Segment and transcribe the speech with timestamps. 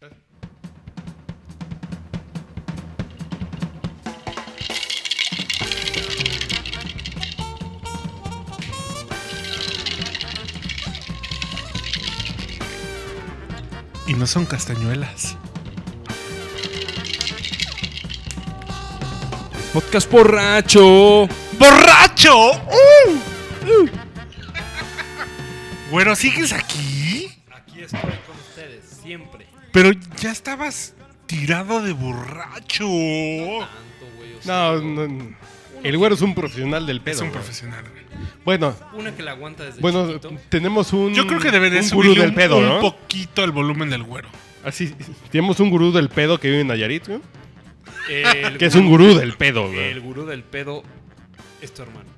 [0.00, 0.20] Gracias.
[14.06, 15.36] Y no son castañuelas.
[19.72, 21.26] Podcast borracho.
[21.58, 22.50] ¡Borracho!
[22.50, 23.10] ¡Uh!
[23.66, 23.88] ¡Uh!
[25.90, 27.32] Güero, ¿sigues aquí?
[27.50, 28.00] Aquí estoy
[29.02, 29.46] siempre.
[29.72, 30.94] Pero ya estabas
[31.26, 32.84] tirado de borracho.
[32.84, 34.34] Tanto, güey.
[34.38, 35.36] o sea, No, no,
[35.82, 37.14] el güero es un profesional del pedo.
[37.16, 37.38] Es un güey.
[37.40, 37.84] profesional.
[37.90, 38.02] güey.
[38.44, 40.32] Bueno, Una que la aguanta desde bueno, chiquito.
[40.48, 41.14] tenemos un.
[41.14, 44.02] Yo creo que debería un gurú subirle del un, pedo, un poquito el volumen del
[44.02, 44.28] güero.
[44.64, 44.94] Así,
[45.30, 47.20] tenemos un gurú del pedo que vive en Nayarit, ¿no?
[48.08, 49.90] El Que es un gurú del pedo, güey.
[49.90, 50.82] El gurú del pedo
[51.60, 52.08] es tu hermano.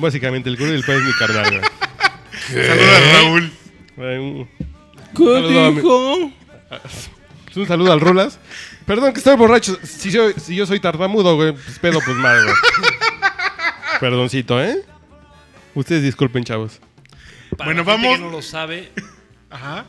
[0.00, 1.62] Básicamente, el gurú del pedo es mi carnal, güey.
[2.66, 4.48] Saluda a Raúl.
[5.18, 6.32] Un- ¿Qué mi-
[7.60, 8.38] Un saludo al Rulas.
[8.86, 9.76] Perdón que estoy borracho.
[9.84, 12.54] Si yo, si yo soy tartamudo, güey, pues pedo, pues mal, güey.
[14.00, 14.82] Perdoncito, ¿eh?
[15.74, 16.80] Ustedes disculpen, chavos.
[17.56, 18.90] Para Bueno, la gente vamos- que no lo sabe,
[19.50, 19.84] Ajá.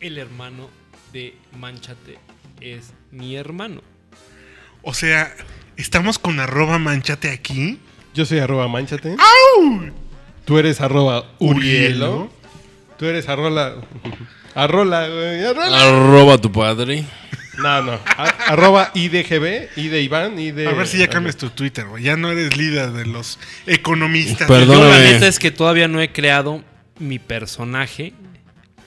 [0.00, 0.70] el hermano
[1.12, 2.18] de Manchate
[2.60, 3.82] es mi hermano.
[4.82, 5.34] O sea,
[5.76, 7.78] estamos con arroba manchate aquí.
[8.14, 9.16] Yo soy arroba manchate.
[10.46, 12.30] Tú eres arroba urielo.
[13.00, 13.76] Tú eres arrola...
[14.54, 15.42] Arrola, güey.
[15.42, 15.82] Arrola.
[15.88, 17.02] Arroba tu padre.
[17.56, 17.92] No, no.
[17.92, 20.68] A- arroba IDGB, I de Iván, I de...
[20.68, 22.04] A ver si ya cambias tu Twitter, güey.
[22.04, 24.46] Ya no eres líder de los economistas.
[24.46, 24.66] Perdón.
[24.66, 25.12] Yo la Perdóname.
[25.14, 26.62] neta es que todavía no he creado
[26.98, 28.12] mi personaje,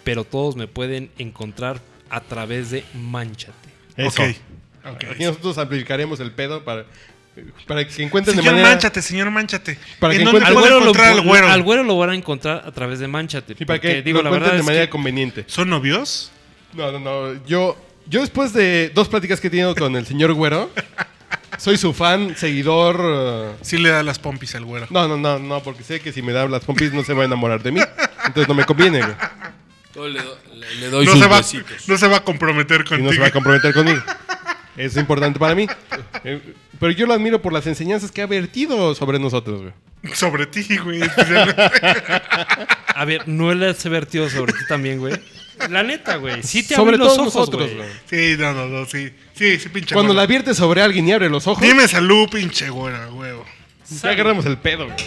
[0.04, 3.70] pero todos me pueden encontrar a través de Manchate.
[3.98, 4.22] Eso.
[4.22, 4.30] Ok.
[4.94, 5.04] ok.
[5.12, 6.86] Aquí nosotros amplificaremos el pedo para,
[7.68, 8.70] para que encuentren de Señor manera...
[8.72, 9.78] Manchate, señor Manchate.
[10.00, 11.48] Para ¿En que dónde encuentre- puedo Al güero, lo, al güero?
[11.50, 13.54] al güero lo van a encontrar a través de Manchate.
[13.60, 15.44] Y para porque, que digo, lo la encuentren verdad de es manera que conveniente.
[15.48, 16.32] ¿Son novios?
[16.74, 17.46] No, no, no.
[17.46, 20.70] Yo, yo después de dos pláticas que he tenido con el señor Güero,
[21.58, 23.00] soy su fan, seguidor.
[23.00, 24.88] uh, Sí le da las pompis al güero.
[24.90, 27.24] No, no, no, no, porque sé que si me da las pompis no se va
[27.24, 27.80] a enamorar de mí.
[28.26, 29.16] Entonces no me conviene, güey.
[29.96, 31.88] Yo le, do- le- le doy No sus se, va, besitos.
[31.88, 33.08] no se va a comprometer Y contigo.
[33.10, 34.02] no se va a comprometer conmigo.
[34.76, 35.68] Es importante para mí.
[36.80, 39.74] Pero yo lo admiro por las enseñanzas que ha vertido sobre nosotros, güey.
[40.16, 41.00] Sobre ti, güey.
[42.96, 45.14] A ver, no le has vertido sobre ti también, güey.
[45.70, 46.44] La neta, güey.
[46.44, 47.88] Sí te sobre los todos ojos, nosotros, güey.
[48.10, 49.12] sí, no, no, no, sí.
[49.34, 50.26] Sí, sí, pinche Cuando la güero.
[50.28, 53.46] adviertes sobre alguien y abre los ojos, Dime salud, pinche güero, huevo.
[53.90, 54.98] ya agarramos el pedo, güey.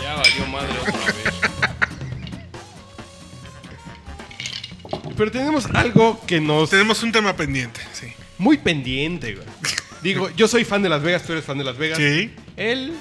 [0.00, 1.34] Ya valió madre otra vez.
[5.16, 6.70] Pero tenemos algo que nos...
[6.70, 8.12] Tenemos un tema pendiente, sí.
[8.38, 9.46] Muy pendiente, güey.
[10.04, 11.98] Digo, yo soy fan de Las Vegas, tú eres fan de Las Vegas.
[11.98, 12.30] Sí.
[12.56, 12.92] Él,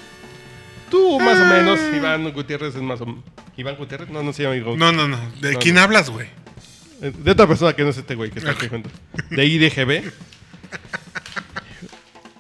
[0.90, 3.24] tú más o menos, Iván Gutiérrez es más o menos...
[3.58, 4.09] ¿Iván Gutiérrez?
[4.09, 4.78] No, no se llama Iván.
[4.80, 5.19] No, no, no.
[5.42, 5.81] ¿De No, quién no.
[5.81, 6.28] hablas, güey?
[7.02, 8.90] Eh, De otra persona que no es este güey que está aquí junto.
[9.30, 10.12] De IDGB.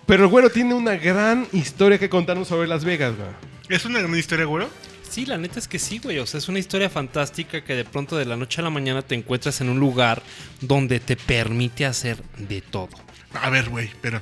[0.05, 3.29] Pero el güero tiene una gran historia que contarnos sobre Las Vegas, güey.
[3.69, 4.69] ¿Es una gran historia, güero?
[5.09, 6.19] Sí, la neta es que sí, güey.
[6.19, 9.01] O sea, es una historia fantástica que de pronto de la noche a la mañana
[9.01, 10.21] te encuentras en un lugar
[10.61, 12.89] donde te permite hacer de todo.
[13.33, 14.21] A ver, güey, pero...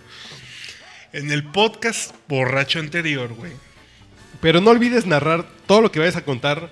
[1.14, 3.52] En el podcast borracho anterior, güey.
[4.40, 6.72] Pero no olvides narrar todo lo que vayas a contar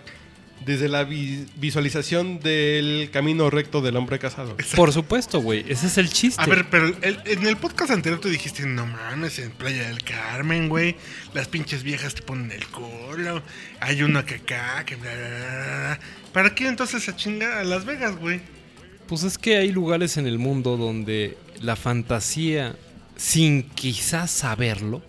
[0.66, 4.56] desde la vi- visualización del camino recto del hombre casado.
[4.76, 5.66] Por supuesto, güey.
[5.68, 6.42] Ese es el chiste.
[6.42, 10.04] A ver, pero el- en el podcast anterior tú dijiste, no mames, en Playa del
[10.04, 10.96] Carmen, güey,
[11.34, 13.44] las pinches viejas te ponen el culo,
[13.82, 16.00] hay uno que acá, que bla, bla, bla, bla, bla.
[16.34, 18.40] ¿Para qué entonces se chinga a Las Vegas, güey?
[19.08, 22.75] Pues es que hay lugares en el mundo donde la fantasía,
[23.16, 25.02] sin quizás saberlo,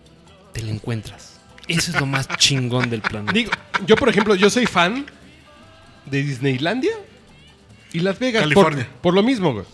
[0.52, 1.38] te la encuentras.
[1.68, 3.32] Eso es lo más chingón del planeta.
[3.32, 3.52] Digo,
[3.86, 5.06] yo por ejemplo, yo soy fan
[6.06, 6.92] de Disneylandia
[7.92, 8.42] y Las Vegas.
[8.44, 8.88] por- California.
[9.00, 9.64] Por, lo mismo, güey.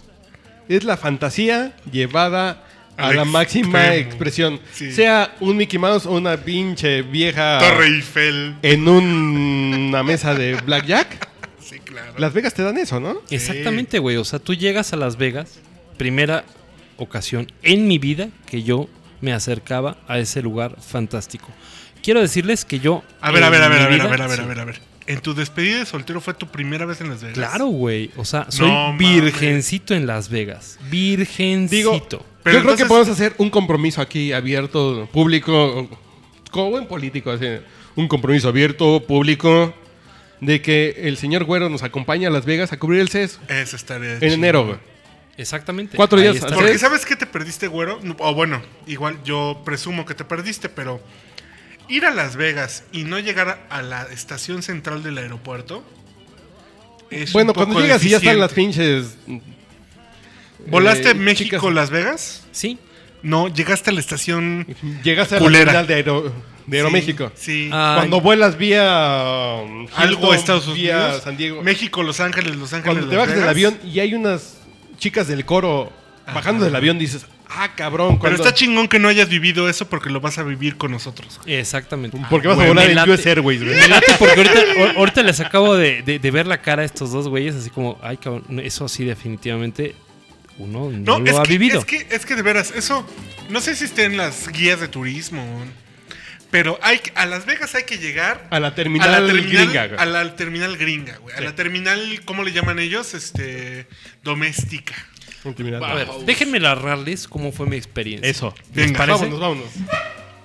[0.69, 2.64] Es la fantasía llevada
[2.98, 4.08] a Al la máxima extremo.
[4.08, 4.60] expresión.
[4.72, 4.93] Sí.
[4.93, 8.56] Sea un Mickey Mouse o una pinche vieja Torre Eiffel.
[8.62, 11.28] en un- una mesa de blackjack.
[11.62, 12.14] Sí, claro.
[12.19, 13.17] Las Vegas te dan eso, ¿no?
[13.31, 14.17] Exactamente, güey.
[14.17, 15.58] O sea, tú llegas a Las Vegas,
[15.96, 16.44] primera
[16.98, 18.88] ocasión en mi vida que yo
[19.20, 21.48] me acercaba a ese lugar fantástico.
[22.02, 23.02] Quiero decirles que yo.
[23.20, 24.43] A ver, a ver, a en ver, a ver, a ver, a ver, sí.
[24.43, 24.81] a ver, a ver.
[25.08, 27.34] En tu despedida de soltero fue tu primera vez en Las Vegas.
[27.38, 28.10] Claro, güey.
[28.16, 30.78] O sea, soy No virgencito en Las Vegas.
[30.90, 31.76] Virgencito.
[31.76, 35.88] Digo, Pero yo creo entonces- que podemos hacer un compromiso aquí abierto, público,
[36.50, 37.46] como buen político, así,
[37.94, 39.72] un compromiso abierto, público,
[40.40, 43.76] de que el señor Güero nos acompañe a Las Vegas a cubrir el CES Eso
[43.76, 44.32] estaría en chido.
[44.34, 44.78] enero, güey.
[45.38, 45.97] Exactamente.
[45.97, 46.79] Cuatro días Porque.
[46.79, 48.00] ¿sabes qué te perdiste, güero?
[48.19, 51.00] O bueno, igual yo presumo que te perdiste, pero
[51.88, 55.85] ir a Las Vegas y no llegar a la estación central del aeropuerto
[57.11, 59.17] Es Bueno, un poco cuando llegas y ya están las pinches.
[60.69, 62.44] ¿Volaste eh, México-Las Vegas?
[62.50, 62.79] Sí.
[63.23, 64.67] No, llegaste a la estación.
[65.03, 65.65] Llegaste a la Culera.
[65.65, 66.33] terminal de, Aero,
[66.67, 67.31] de Aeroméxico.
[67.35, 67.69] Sí.
[67.71, 69.61] Cuando vuelas vía.
[69.65, 71.23] um, Algo Estados vía Unidos.
[71.23, 71.62] San Diego.
[71.62, 72.94] México, Los Ángeles, Los Ángeles.
[72.94, 74.59] Cuando te Las bajas del avión y hay unas
[74.98, 75.93] chicas del coro
[76.34, 78.19] bajando del avión, dices, ah, cabrón.
[78.20, 81.40] Pero está chingón que no hayas vivido eso porque lo vas a vivir con nosotros.
[81.46, 82.19] Exactamente.
[82.28, 83.76] Porque vas a volar en late- US Airways, güey.
[83.76, 86.84] Me late porque ahorita, ahor- ahorita les acabo de, de- de ver la cara a
[86.84, 89.94] estos dos güeyes, así como, ay, cabrón, eso sí, definitivamente
[90.58, 91.78] uno no, No, lo es, ha que, vivido.
[91.81, 93.06] es que es que de veras, eso.
[93.50, 95.42] No sé si esté en las guías de turismo.
[96.50, 99.87] Pero hay a Las Vegas hay que llegar A la a terminal, la terminal gringa,
[99.87, 100.00] güey.
[100.00, 101.37] A la terminal gringa, güey.
[101.37, 103.14] A la terminal, ¿cómo le llaman ellos?
[103.14, 103.87] Este.
[104.22, 104.94] Doméstica.
[105.43, 105.84] Terminal.
[105.84, 108.28] A ver, déjenme narrarles cómo fue mi experiencia.
[108.28, 108.54] Eso.
[108.75, 109.26] Venga, parece?
[109.26, 109.70] Vámonos, vámonos.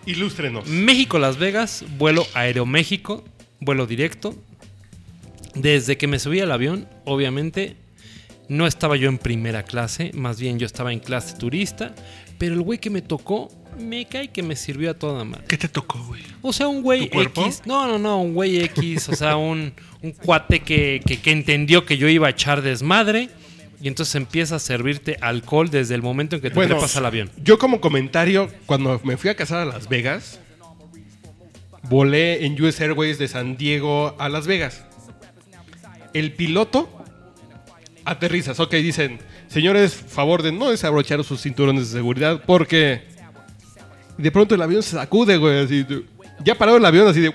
[0.05, 0.67] Ilústrenos.
[0.67, 3.23] México, Las Vegas, vuelo Aeroméxico,
[3.59, 4.35] vuelo directo.
[5.53, 7.75] Desde que me subí al avión, obviamente,
[8.47, 11.93] no estaba yo en primera clase, más bien yo estaba en clase turista,
[12.37, 13.49] pero el güey que me tocó,
[13.81, 15.45] me cae que me sirvió a toda madre.
[15.47, 16.21] ¿Qué te tocó, güey?
[16.41, 17.41] O sea, un güey ¿Tu cuerpo?
[17.45, 17.63] X.
[17.65, 19.09] No, no, no, un güey X.
[19.09, 23.29] o sea, un, un cuate que, que- que entendió que yo iba a echar desmadre.
[23.83, 27.05] Y entonces empieza a servirte alcohol desde el momento en que te Bueno, trepas al
[27.07, 27.31] avión.
[27.43, 30.39] Yo como comentario, cuando me fui a casar a Las Vegas,
[31.89, 34.83] volé en US Airways de San Diego a Las Vegas.
[36.13, 36.89] El piloto
[38.05, 43.01] aterrizas, ok, dicen, señores, favor de no desabrochar sus cinturones de seguridad porque
[44.21, 45.85] de pronto el avión se sacude, güey, así,
[46.43, 47.31] ya parado el avión así de...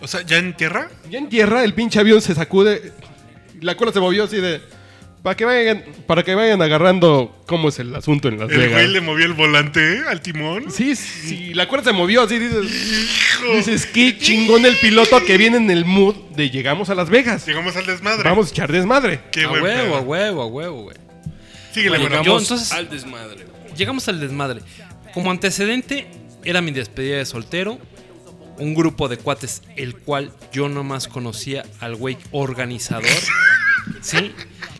[0.00, 0.90] O sea, ¿ya en tierra?
[1.10, 2.92] Ya en tierra el pinche avión se sacude,
[3.60, 4.60] la cola se movió así de...
[5.22, 8.72] Para que vayan, para que vayan agarrando cómo es el asunto en Las El Vegas.
[8.74, 10.00] güey le movió el volante ¿eh?
[10.06, 10.70] al timón.
[10.70, 12.66] Sí, sí, la cuerda se movió así, dices,
[13.54, 17.46] dices, qué chingón el piloto que viene en el mood de llegamos a Las Vegas.
[17.46, 18.28] Llegamos al desmadre.
[18.28, 19.20] Vamos a echar desmadre.
[19.32, 20.96] Qué a buen huevo, a huevo, a huevo, güey.
[21.72, 23.46] Síguele, Bueno, yo- Llegamos entonces- al desmadre.
[23.78, 24.60] Llegamos al desmadre.
[25.14, 26.06] Como antecedente,
[26.44, 27.78] era mi despedida de soltero.
[28.58, 33.04] Un grupo de cuates, el cual yo nomás conocía al güey organizador.
[34.00, 34.32] ¿Sí?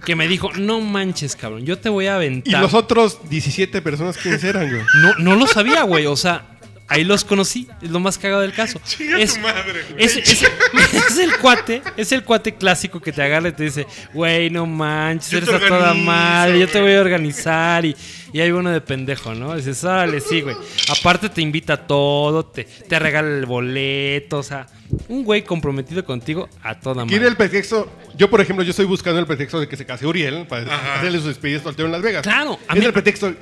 [0.04, 2.62] Que me dijo, no manches, cabrón, yo te voy a Y aventar.
[2.62, 4.82] los otros 17 personas, ¿quiénes eran, güey?
[5.02, 6.06] No, no lo sabía, güey.
[6.06, 6.46] O sea,
[6.86, 7.66] ahí los conocí.
[7.82, 8.80] Es lo más cagado del caso.
[9.18, 10.04] Es, tu madre, güey.
[10.04, 10.42] es, es-
[11.08, 14.66] es el cuate, es el cuate clásico que te agarra y te dice, güey, no
[14.66, 16.92] manches, Yo eres a toda madre, yo te güey".
[16.92, 17.84] voy a organizar.
[17.84, 17.96] Y,
[18.34, 19.54] y hay uno de pendejo, ¿no?
[19.56, 20.56] Dices, órale, sí, güey.
[20.90, 24.66] Aparte te invita a todo, te, te regala el boleto, o sea,
[25.08, 27.28] un güey comprometido contigo a toda Quiere madre.
[27.30, 27.88] el pretexto.
[28.16, 30.96] Yo, por ejemplo, yo estoy buscando el pretexto de que se case Uriel para Ajá.
[30.96, 32.22] hacerle su despedida soltero en Las Vegas.
[32.22, 33.32] Claro, a es mí- el pretexto.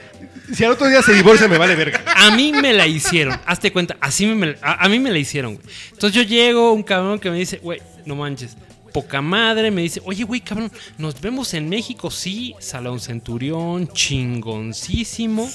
[0.52, 2.02] Si al otro día se divorcia, me vale verga.
[2.14, 3.38] A mí me la hicieron.
[3.46, 5.66] Hazte cuenta, así me, a, a mí me la hicieron, güey.
[5.92, 8.56] Entonces yo llego, un cabrón que me dice, güey, no manches.
[8.92, 15.50] Poca madre, me dice, oye, güey, cabrón, nos vemos en México, sí, Salón Centurión, chingoncísimo.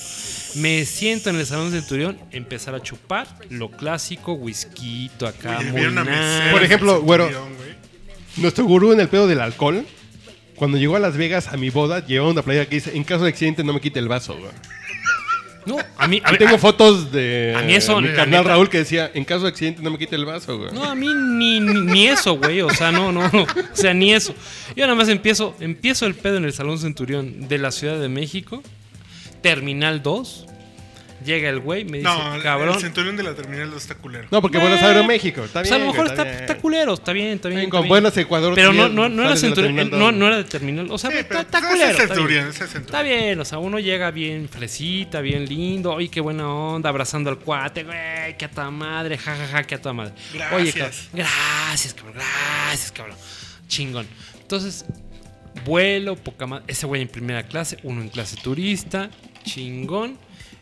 [0.56, 6.52] Me siento en el Salón Centurión, empezar a chupar, lo clásico, whisky acá, muy nice.
[6.52, 7.28] Por ejemplo, güero.
[7.28, 7.78] güey.
[8.38, 9.86] Nuestro gurú en el pedo del alcohol,
[10.56, 13.24] cuando llegó a Las Vegas a mi boda, llevaba una playa que dice: En caso
[13.24, 14.52] de accidente, no me quite el vaso, güey.
[15.68, 18.50] No, a mí, a ver, tengo a- fotos de a mí eso, mi carnal neta-
[18.50, 20.72] Raúl que decía: En caso de accidente, no me quite el vaso, güey.
[20.74, 22.62] No, a mí ni, ni, ni eso, güey.
[22.62, 23.44] O sea, no, no, no.
[23.44, 24.34] O sea, ni eso.
[24.76, 28.10] Yo nada más empiezo, empiezo el pedo en el Salón Centurión de la Ciudad de
[28.10, 28.64] México.
[29.42, 30.46] Terminal 2.
[31.26, 32.80] Llega el güey, me dice, No, el cabrón.
[32.80, 34.28] centurión de la terminal 2 está culero.
[34.30, 34.70] No, porque Güey.
[34.70, 35.44] vuelas a Aeroméxico.
[35.46, 35.82] Está Pues bien.
[35.82, 36.36] a lo mejor está, bien.
[36.36, 37.58] está culero, está bien, está bien.
[37.58, 37.90] Bien, está con bien.
[37.90, 38.54] buenas Ecuador.
[38.54, 40.92] Pero no, no, no era centurión, no, no era de terminal.
[40.92, 41.86] O sea, Sí, está, está ese culero.
[41.86, 42.16] es está bien.
[42.18, 42.86] centurión, ese es centurión.
[42.86, 45.92] Está bien, o sea, uno llega bien fresita, bien lindo.
[45.94, 49.82] Oye, qué buena onda, abrazando al cuate, güey, que a toda madre, jajaja, que a
[49.82, 50.14] toda madre.
[50.54, 51.10] Oye, cabrón, Gracias.
[51.14, 53.18] gracias, cabrón, gracias, cabrón.
[53.68, 54.08] Chingón.
[54.40, 54.86] Entonces,
[55.66, 56.66] vuelo, poca madre.
[56.68, 59.10] Ese güey en primera clase, uno en clase turista,
[59.44, 60.18] chingón.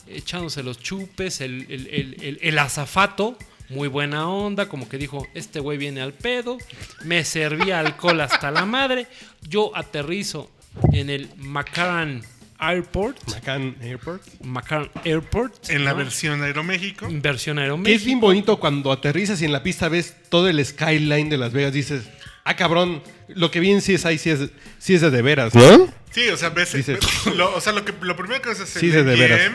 [0.08, 3.38] Echándose los chupes, el, el, el, el- el azafato.
[3.70, 6.60] Muy buena onda, como que dijo, este güey viene al pedo,
[7.04, 9.08] me servía alcohol hasta la madre,
[9.50, 10.52] yo aterrizo
[10.94, 12.22] en el McCarran
[12.60, 14.22] Airport, Macan Airport.
[14.44, 17.08] McCarran Airport, En la versión Aeroméxico.
[17.10, 18.20] versión Que es bien Aeroméxico.
[18.20, 21.74] bonito cuando aterrizas y en la pista ves todo el skyline de Las Vegas.
[21.74, 22.04] Dices,
[22.44, 24.42] ah, cabrón, lo que bien sí es ahí, sí es,
[24.78, 25.56] sí es de, de veras.
[25.56, 25.92] ¿No?
[26.12, 28.60] Sí, o sea, ves, Dices- ves- lo, o sea, lo, que, lo primero que ves
[28.60, 29.52] es Sí, el de de veras.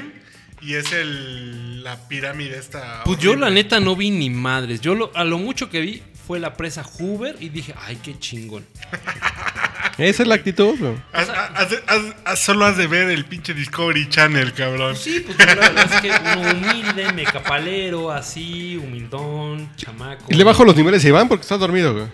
[0.62, 3.02] Y es el, la pirámide esta.
[3.04, 4.80] Pues yo la neta no vi ni madres.
[4.80, 8.18] Yo lo, a lo mucho que vi fue la presa Hoover y dije, ay, qué
[8.18, 8.66] chingón.
[9.98, 10.94] Esa es la actitud, güey.
[11.12, 14.96] Haz- haz- haz- haz- solo has de ver el pinche Discovery Channel, cabrón.
[14.96, 20.24] Sí, pues la verdad es que uno humilde, mecapalero, así, humildón, chamaco.
[20.28, 22.06] Y le bajo los niveles a Iván porque está dormido, güey.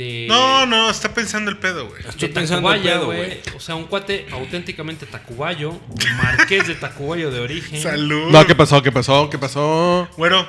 [0.00, 2.02] De No, no, está pensando el pedo, güey.
[2.02, 3.40] de Estoy pensando el pedo, güey.
[3.54, 5.78] O sea, un cuate auténticamente tacubayo,
[6.22, 7.80] marqués de Tacubayo de origen.
[7.82, 8.30] Salud.
[8.30, 8.82] No, ¿qué pasó?
[8.82, 9.28] ¿Qué pasó?
[9.30, 10.08] ¿Qué pasó?
[10.16, 10.46] Güero,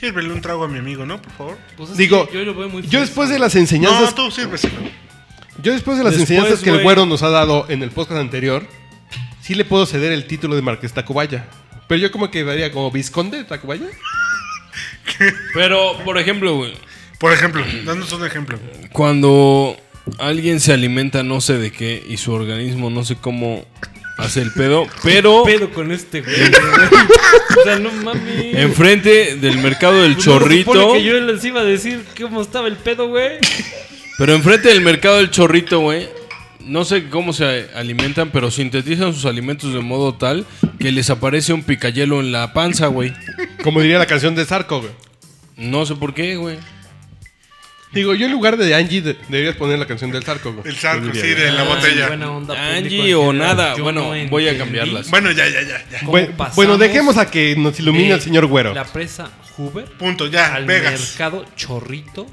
[0.00, 1.20] sírvele un trago a mi amigo, ¿no?
[1.20, 1.58] Por favor.
[1.76, 4.30] Pues es Digo, que yo lo veo muy yo después de las No, enseñanzas, tú
[4.30, 4.74] sírveselo.
[5.62, 8.20] yo después de las Después, enseñanzas que el güero nos ha dado en el podcast
[8.20, 8.66] anterior,
[9.42, 11.46] sí le puedo ceder el título de Marqués Tacubaya.
[11.88, 13.86] Pero yo como que daría como Visconde de Tacubaya.
[15.54, 16.74] Pero, por ejemplo, güey,
[17.18, 18.58] Por ejemplo, danos un ejemplo.
[18.92, 19.76] cuando
[20.18, 23.64] alguien se alimenta no sé de qué y su organismo no sé cómo
[24.18, 26.34] hace el pedo, pero pedo con este güey.
[27.60, 28.54] o sea, no mames.
[28.56, 32.04] enfrente del mercado del Pues no se chorrito, supone que yo les iba a decir
[32.20, 33.38] cómo estaba el pedo, güey.
[34.18, 36.08] pero enfrente del mercado del chorrito, güey,
[36.60, 40.44] no sé cómo se alimentan, pero sintetizan sus alimentos de modo tal
[40.78, 43.12] que les aparece un picayelo en la panza, güey.
[43.62, 44.92] Como diría la canción de Zarco, güey.
[45.56, 46.58] No sé por qué, güey.
[47.92, 50.66] Digo, yo en lugar de Angie de- deberías poner la canción del Zarco, güey.
[50.68, 52.06] El sarco, Yo diría, sí, de la Ay, botella.
[52.08, 53.56] buena onda, público Angie o general.
[53.56, 53.76] nada.
[53.76, 55.10] Yo Bueno, no voy a entendí cambiarlas.
[55.10, 55.98] Bueno, ya, ya, ya, ya.
[56.00, 58.74] cómo Bueno, pasamos bueno, dejemos a que nos ilumine de el señor güero.
[58.74, 61.00] La presa Hoover Punto, ya, al Vegas.
[61.00, 62.26] mercado Chorrito.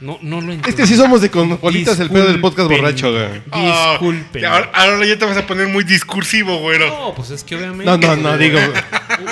[0.00, 0.76] No, no lo Es entendí.
[0.78, 3.42] que sí somos de cosmopolitas el pedo del podcast borracho, güey.
[3.52, 4.44] Ah, Disculpen.
[4.46, 6.88] ahora, ahora ya te vas a poner muy discursivo, güero.
[6.88, 7.84] No, pues es que obviamente.
[7.84, 8.58] No, no, no, digo,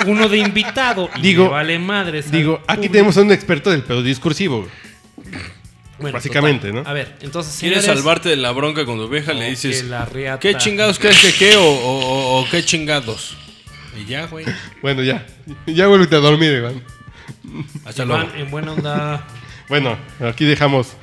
[0.05, 1.09] Uno de invitado.
[1.15, 2.21] Y Digo- le vale madre.
[2.21, 4.88] digo, aquí tenemos a un experto del pedo discursivo, güey.
[5.99, 6.83] Básicamente, ¿no?
[6.85, 7.57] A ver, entonces.
[7.59, 9.33] ¿Quieres señores, salvarte de la bronca cuando vieja?
[9.33, 12.49] no, Le dices, que la riata- ¿qué chingados crees que qué o, o- o- o
[12.49, 13.35] qué chingados?
[13.99, 14.45] Y ya, güey.
[14.81, 15.25] Bueno, ya.
[15.65, 16.83] Ya vuelve a dormir, Iván.
[17.85, 18.37] Hasta Iván, luego.
[18.37, 19.27] en buena onda.
[19.67, 20.93] Bueno, aquí dejamos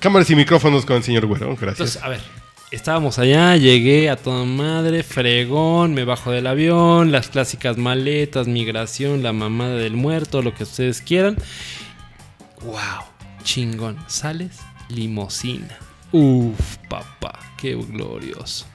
[0.00, 1.48] cámaras y micrófonos con el señor güero.
[1.56, 1.68] Gracias.
[1.96, 2.20] Entonces, a ver,
[2.70, 9.22] estábamos allá, llegué a toda madre, fregón, me bajo del avión, las clásicas maletas, migración,
[9.22, 11.36] la mamada del muerto, lo que ustedes quieran.
[12.62, 12.76] Wow,
[13.46, 13.96] chingón.
[14.08, 14.58] Sales,
[14.90, 15.78] limosina.
[16.12, 18.66] Uf, papá, qué glorioso.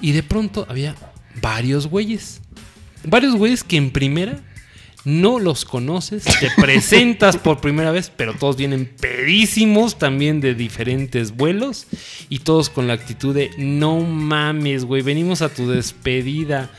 [0.00, 0.94] Y de pronto había
[1.40, 2.40] varios güeyes.
[3.04, 4.40] Varios güeyes que en primera
[5.04, 11.34] no los conoces, te presentas por primera vez, pero todos vienen pedísimos también de diferentes
[11.34, 11.86] vuelos
[12.28, 16.70] y todos con la actitud de no mames, güey, venimos a tu despedida.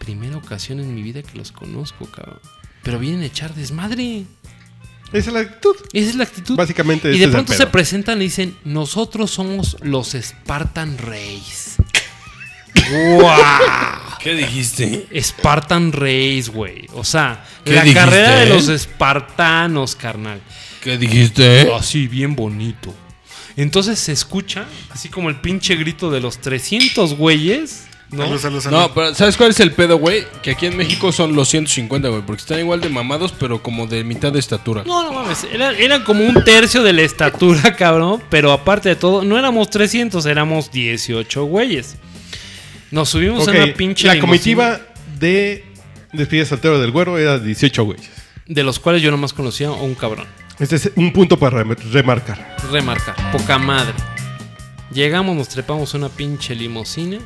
[0.00, 2.40] Primera ocasión en mi vida que los conozco, cabrón.
[2.82, 4.24] Pero vienen a echar desmadre.
[5.12, 5.76] Esa es la actitud.
[5.92, 6.56] Esa es la actitud.
[6.56, 11.82] Básicamente Y ese de pronto se presentan y dicen, nosotros somos los Spartan Race.
[12.90, 13.40] ¡Guau!
[14.20, 15.06] ¿Qué dijiste?
[15.20, 16.86] Spartan Race, güey.
[16.94, 18.48] O sea, ¿Qué la dijiste, carrera de eh?
[18.48, 20.40] los espartanos, carnal.
[20.80, 21.72] ¿Qué dijiste?
[21.74, 22.94] Así, bien bonito.
[23.56, 28.24] Entonces se escucha, así como el pinche grito de los 300 güeyes, ¿no?
[28.24, 28.76] Salud, salud, salud.
[28.78, 30.24] No, pero ¿sabes cuál es el pedo, güey?
[30.42, 32.22] Que aquí en México son los 150, güey.
[32.22, 34.84] Porque están igual de mamados, pero como de mitad de estatura.
[34.86, 38.22] No, no mames, era- eran como un tercio de la estatura, cabrón.
[38.30, 41.96] Pero aparte de todo, no éramos 300, éramos 18 güeyes.
[42.90, 44.26] Nos subimos Ok, a una pinche la limusina,
[44.66, 44.80] comitiva
[45.18, 45.64] de
[46.12, 48.10] despedida soltero del güero era 18 güeyes.
[48.46, 50.26] De los cuales yo nomás conocía a un cabrón.
[50.58, 52.56] Este es un punto para rem- remarcar.
[52.70, 53.94] remarcar, poca madre.
[54.92, 57.18] Llegamos, nos trepamos a una pinche limusina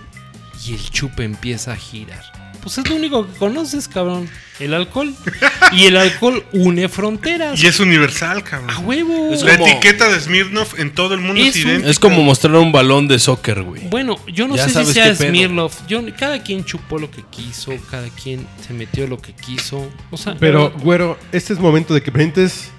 [0.67, 2.25] y el chupe empieza a girar.
[2.63, 4.29] Pues es lo único que conoces, cabrón.
[4.59, 5.15] El alcohol.
[5.73, 7.61] Y el alcohol une fronteras.
[7.63, 8.71] Y es universal, cabrón.
[8.71, 9.33] ¡A huevo!
[9.33, 11.91] Es La como- etiqueta de Smirnoff en todo el mundo es, Es un- idéntica.
[11.91, 13.83] Es como mostrar un balón de soccer, güey.
[13.89, 15.29] Bueno, yo no Ya sé si sabes sea qué pedo.
[15.29, 15.87] Smirnoff.
[15.89, 19.89] Yo, cada quien chupó lo que quiso, cada quien se metió lo que quiso.
[20.11, 22.71] O sea, Pero, güero, este es momento de que presentes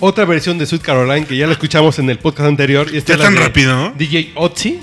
[0.00, 2.88] otra versión de Sweet Caroline que ya la escuchamos en el podcast anterior.
[2.92, 3.92] Y esta ¿Ya es la tan de rápido?
[3.96, 4.80] DJ Otzi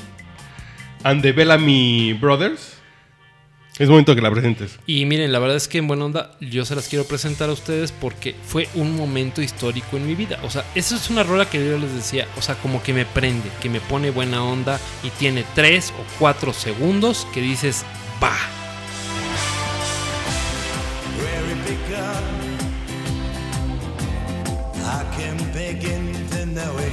[1.03, 2.74] and the Bellamy Brothers.
[3.79, 4.77] Es momento que la presentes.
[4.86, 7.53] Y miren, la verdad es que en buena onda yo se las quiero presentar a
[7.53, 10.39] ustedes porque fue un momento histórico en mi vida.
[10.43, 13.05] O sea, eso es una rola que yo les decía, o sea, como que me
[13.05, 17.83] prende, que me pone buena onda y tiene tres o cuatro segundos que dices,
[18.22, 18.36] va.
[21.17, 22.24] where it begun.
[24.83, 26.93] I can begin to knowing,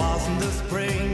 [0.00, 1.10] Wasn't the spring,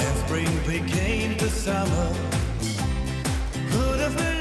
[0.00, 2.14] and spring became the summer.
[3.70, 4.31] Could have believed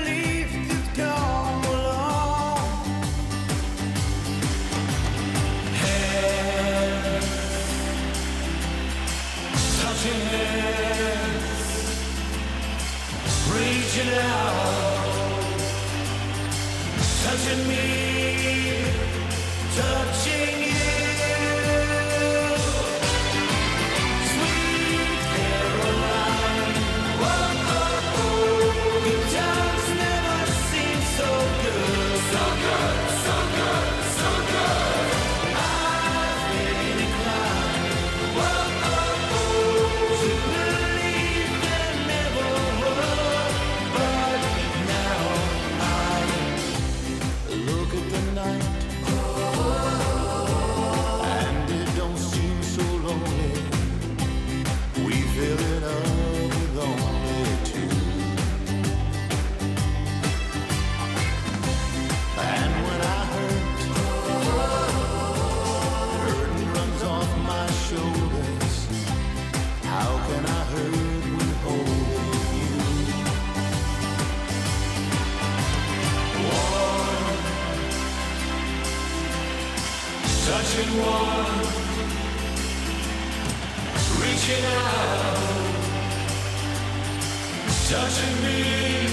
[88.21, 89.10] to me.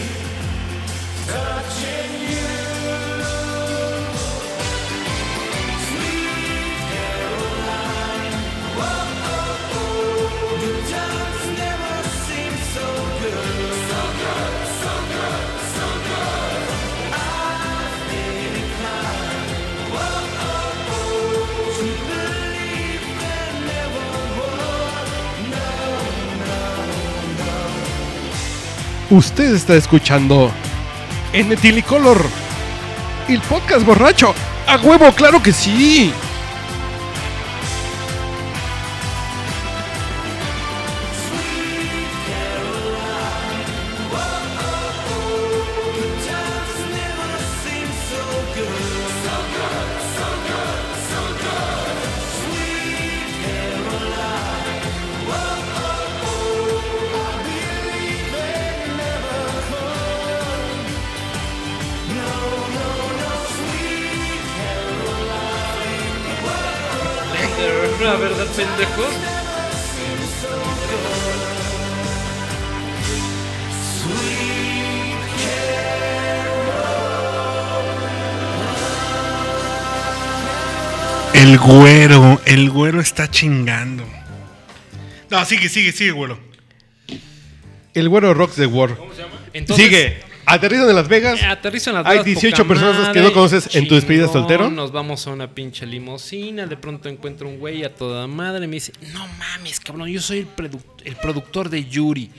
[29.11, 30.53] Usted está escuchando
[31.33, 31.51] en
[33.27, 34.35] el podcast borracho.
[34.67, 36.13] ¡A huevo, claro que sí!
[81.59, 84.05] El güero, el güero está chingando.
[85.31, 86.39] No, sigue, sigue, sigue, güero.
[87.95, 88.97] El güero rocks the world.
[89.53, 90.21] Entonces, Sigue.
[90.47, 91.43] Aterrizan en Las Vegas.
[91.43, 94.29] eh, Aterrizo en las Hay Vegas, 18 poca personas que no conoces en tu despedida
[94.29, 94.71] soltero.
[94.71, 96.67] Nos vamos a una pinche limusina.
[96.67, 98.67] De pronto encuentro un güey a toda madre.
[98.67, 100.09] Me dice: No mames, cabrón.
[100.09, 102.31] Yo soy el, produ- el productor de Yuri.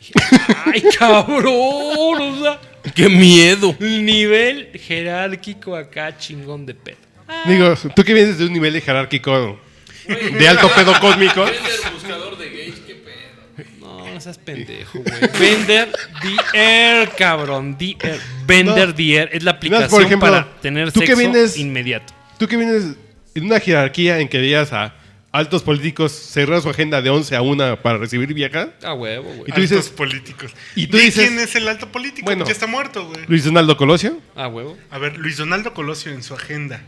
[0.00, 0.12] Dije,
[0.64, 1.44] Ay, cabrón.
[1.46, 2.60] O sea,
[2.94, 3.76] ¡Qué miedo!
[3.80, 7.05] nivel jerárquico acá, chingón de pedo.
[7.46, 9.58] Digo, tú que vienes de un nivel de jerárquico
[10.06, 11.44] de alto pedo cósmico.
[11.94, 13.64] buscador de gays, qué pedo.
[13.80, 15.20] No, no seas pendejo, güey.
[15.40, 15.90] Vender
[16.22, 17.76] the Air, cabrón.
[17.76, 18.20] The Air.
[18.46, 18.94] Vender No.
[18.94, 22.12] the Air es la No, aplicación por ejemplo, para tener tú que sexo vienes- inmediato.
[22.38, 22.94] Tú que vienes
[23.34, 24.94] en una jerarquía en que veías a
[25.32, 28.70] altos políticos cerrar su agenda de 11 a 1 para recibir vieja.
[28.82, 29.44] A huevo, güey.
[29.48, 30.52] Y tú dices- Altos políticos.
[30.76, 32.24] y tú Di dices- quién es el alto político?
[32.26, 32.44] Bueno.
[32.46, 33.24] ya está muerto, güey.
[33.26, 34.18] Luis Donaldo Colosio.
[34.36, 34.78] A huevo.
[34.90, 36.80] A ver, Luis Donaldo Colosio en su agenda.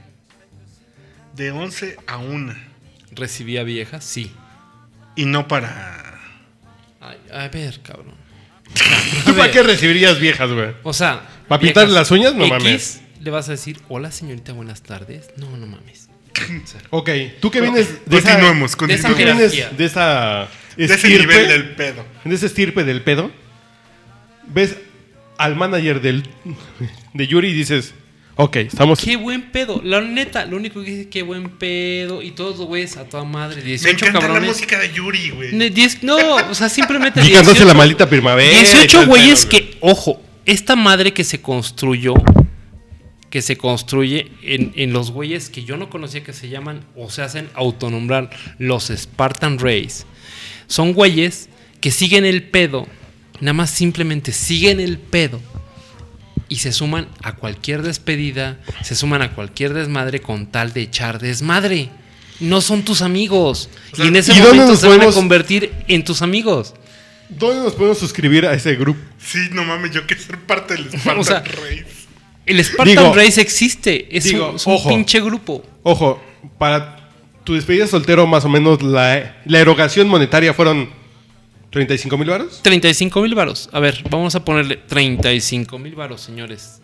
[1.38, 2.54] De 11 a 1.
[3.12, 4.04] ¿Recibía viejas?
[4.04, 4.30] Sí.
[5.16, 6.20] Y no para...
[7.00, 8.14] Ay, a ver, cabrón.
[9.24, 10.72] ¿Tú para qué recibirías viejas, güey?
[10.82, 11.22] O sea.
[11.48, 12.34] ¿Pa pintarle viejas las uñas?
[12.34, 13.00] No X, mames.
[13.20, 15.30] Le vas a decir, hola señorita, buenas tardes.
[15.36, 16.08] No, no mames.
[16.38, 19.52] O sea, Ok, tú que vienes de esa, Continuemos, de esa tú que continuemos.
[19.52, 19.78] vienes jerarquía.
[19.78, 22.04] de esa De ese estirpe, nivel del pedo.
[22.24, 23.32] de ese estirpe del pedo,
[24.46, 24.76] ves
[25.38, 26.28] al manager del,
[27.14, 27.94] de Yuri y dices,
[28.38, 29.00] ok, estamos...
[29.00, 29.80] Qué buen pedo.
[29.84, 32.22] La neta, lo único que dice, qué buen pedo.
[32.22, 33.56] Y todos los güeyes a toda madre.
[33.56, 34.48] Me 18 encanta la cabrones.
[34.50, 35.72] música de Yuri, güey.
[36.02, 37.20] No, o sea, simplemente.
[37.20, 38.48] 18 la maldita primavera.
[38.50, 42.14] y todo 18 el güeyes que, ojo, esta madre que se construyó,
[43.28, 47.10] que se construye en, en los güeyes que yo no conocía que se llaman o
[47.10, 50.04] se hacen autonombrar los Spartan Race,
[50.68, 51.48] son güeyes
[51.80, 52.86] que siguen el pedo,
[53.40, 55.40] nada más simplemente siguen el pedo
[56.48, 61.18] y se suman a cualquier despedida, se suman a cualquier desmadre con tal de echar
[61.18, 61.90] desmadre.
[62.40, 63.68] No son tus amigos.
[63.94, 66.74] sea, y en ese ¿y dónde momento se van a convertir en tus amigos.
[67.28, 69.00] ¿Dónde nos podemos suscribir a ese grupo?
[69.18, 71.84] Sí, no mames, yo quiero ser parte del Spartan O sea, Race.
[72.46, 74.08] El Spartan Digo- Race existe.
[74.16, 74.88] Es digo, un, es un ojo.
[74.88, 75.62] pinche grupo.
[75.82, 76.22] Ojo,
[76.58, 77.10] para
[77.44, 80.88] tu despedida soltero, más o menos la, la erogación monetaria fueron
[81.70, 82.62] 35 mil baros.
[82.62, 83.68] 35 mil varos.
[83.72, 86.80] A ver, vamos a ponerle 35 mil varos, señores.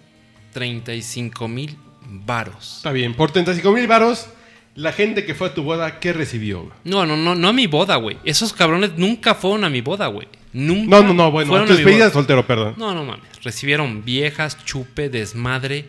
[0.52, 2.76] 35 mil varos.
[2.78, 4.28] Está bien, por 35 mil baros,
[4.74, 6.62] la gente que fue a tu boda, ¿qué recibió?
[6.62, 6.72] güey?
[6.84, 8.18] No, no, no, no a mi boda, güey.
[8.24, 10.28] Esos cabrones nunca fueron a mi boda, güey.
[10.52, 10.90] Nunca.
[10.90, 12.74] No, no, no, bueno, a fueron tu mi despedida soltero, perdón.
[12.76, 13.42] No, no mames.
[13.42, 15.88] Recibieron viejas, chupe, desmadre.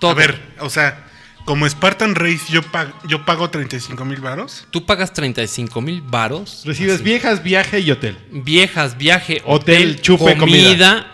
[0.00, 0.12] Todo.
[0.12, 1.06] A ver, o sea,
[1.48, 4.66] como Spartan Race yo, pag- yo pago 35 mil varos.
[4.70, 6.60] Tú pagas 35 mil varos.
[6.66, 7.04] Recibes así.
[7.04, 8.18] viejas, viaje y hotel.
[8.30, 11.10] Viejas, viaje, Hotel, hotel, chupe, comida,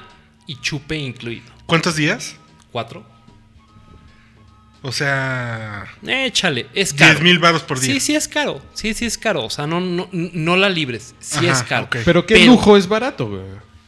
[0.49, 1.45] y chupe incluido.
[1.67, 2.35] ¿Cuántos días?
[2.73, 3.07] ¿Cuatro?
[4.83, 7.13] O sea, Échale, es caro.
[7.13, 7.95] 10 mil varos por día.
[7.95, 8.61] Sí, sí es caro.
[8.75, 9.45] Sí, sí es caro.
[9.45, 11.15] O sea, no, no, no la libres.
[11.21, 11.89] Sí Ajá, es caro.
[12.05, 13.43] Pero qué Pero- lujo es barato, güey.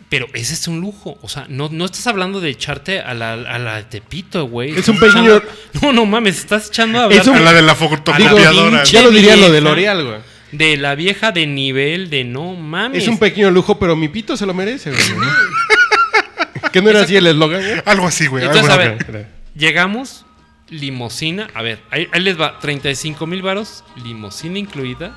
[0.08, 1.18] Pero ese es un lujo.
[1.22, 4.78] O sea, no, no estás hablando de echarte a la, a la de Tepito, güey.
[4.78, 5.42] Es un pequeño-
[5.82, 8.84] No, no mames, estás echando a hablar Es un- A la de la fotocopiadora.
[8.84, 9.60] Ya lo diría lo de.
[9.60, 10.18] L'Oreal, güey.
[10.52, 13.02] de la vieja de nivel de no mames.
[13.02, 15.02] Es un pequeño lujo, pero mi pito se lo merece, güey.
[16.72, 17.82] ¿Que no era así el eslogan, güey?
[17.84, 18.44] Algo así, güey.
[18.44, 19.12] Entonces, algo a así.
[19.12, 20.24] ver, llegamos
[20.68, 21.48] limosina.
[21.54, 22.58] A ver, ahí, ahí les va.
[22.60, 25.16] 35 mil varos, limosina incluida.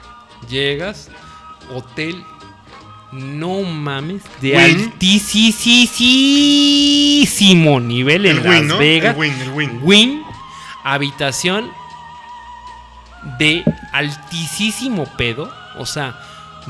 [0.49, 1.09] Llegas,
[1.73, 2.15] hotel.
[3.11, 4.55] No mames, de
[6.55, 8.77] altísimo nivel en El Las win, ¿no?
[8.77, 9.15] Vegas.
[9.15, 9.79] El win, el win.
[9.83, 10.23] Win,
[10.83, 11.71] habitación
[13.39, 15.51] de altísimo pedo.
[15.77, 16.19] O sea,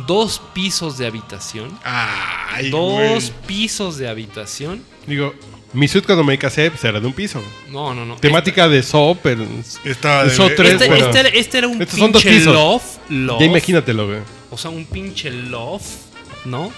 [0.07, 1.77] dos pisos de habitación.
[1.83, 2.93] Ay, dos
[3.31, 3.33] güey.
[3.45, 4.83] pisos de habitación.
[5.07, 5.33] Digo,
[5.73, 7.41] mi suite cuando me casé pues, era de un piso.
[7.69, 8.15] No, no, no.
[8.15, 9.45] Temática de So, pero.
[9.83, 11.05] Estaba de tres, Este, bueno.
[11.05, 12.53] este era, este era un son dos pinche pisos.
[12.53, 13.39] loft, loft.
[13.41, 14.19] Ya imagínatelo, güey.
[14.51, 16.08] O sea, un pinche loft,
[16.45, 16.71] ¿no?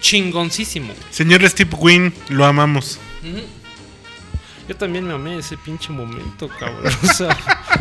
[0.00, 0.92] Chingoncísimo.
[1.10, 2.98] Señor Steve Wynn, lo amamos.
[4.68, 6.92] Yo también me amé ese pinche momento, cabrón.
[7.02, 7.36] O sea,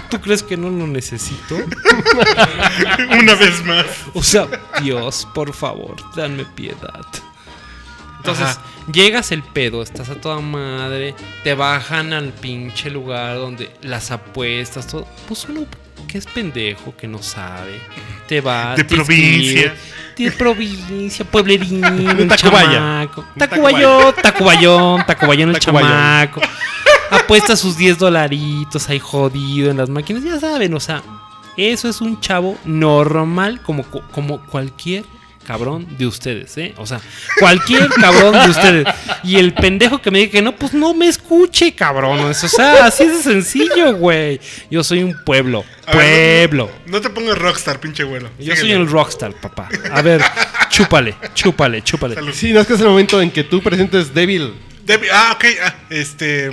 [0.10, 1.56] ¿tú crees que no lo necesito?
[3.20, 3.86] Una vez más.
[4.14, 4.48] O sea,
[4.82, 7.06] Dios, por favor, danme piedad.
[8.18, 8.62] Entonces, Ajá.
[8.92, 14.88] llegas el pedo, estás a toda madre, te bajan al pinche lugar donde las apuestas,
[14.88, 15.08] todo.
[15.28, 15.66] Pues uno
[16.14, 17.82] que es pendejo, que no sabe,
[18.28, 18.76] te va.
[18.76, 19.74] De te provincia.
[20.16, 21.82] De provincia, pueblerín,
[22.36, 23.26] chamaco.
[23.36, 26.40] Tacubayón, Tacubayón, Tacubayón el chamaco.
[27.10, 31.02] Apuesta sus 10 dolaritos ahí jodido en las máquinas, ya saben, o sea,
[31.58, 35.06] eso es un chavo normal como, como cualquier
[35.46, 36.74] cabrón de ustedes, ¿eh?
[36.78, 37.00] O sea,
[37.40, 38.86] cualquier cabrón de ustedes.
[39.24, 42.20] Y el pendejo que me diga que no, pues no me escuche, cabrón.
[42.20, 44.40] O sea, así es de sencillo, güey.
[44.72, 45.64] Yo soy un pueblo.
[45.94, 46.72] Ver, Pueblo.
[46.86, 48.30] No te pongas rockstar, pinche güero.
[48.40, 49.68] Yo soy el rockstar, papá.
[49.92, 50.22] A ver,
[50.70, 52.16] chúpale, chúpale, chúpale.
[52.16, 52.34] Salud.
[52.34, 54.54] Sí, no es que es el momento en que tú presentes débil.
[54.86, 55.46] Debbie- ah, ok.
[55.64, 56.48] ah, este.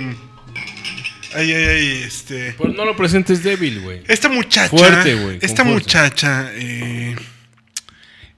[1.33, 2.53] Ay, ay, ay, este.
[2.57, 4.01] Pues no lo presentes débil, güey.
[4.07, 4.67] Esta muchacha.
[4.69, 5.63] Fuerte, güey, Esta fuerza.
[5.65, 6.51] muchacha.
[6.55, 7.15] eh,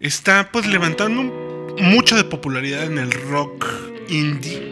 [0.04, 3.66] está pues levantando un- mucho de popularidad en el rock
[4.10, 4.72] indie.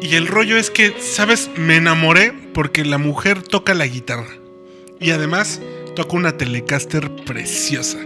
[0.00, 1.50] Y el rollo es que, ¿sabes?
[1.56, 4.30] Me enamoré porque la mujer toca la guitarra.
[5.00, 5.60] Y además
[5.94, 7.98] toca una Telecaster preciosa.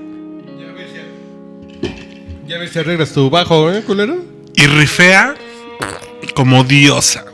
[2.46, 4.24] Ya ves si arreglas tu bajo, ¿eh, culero?
[4.56, 5.34] Y rifea
[6.34, 7.24] como diosa,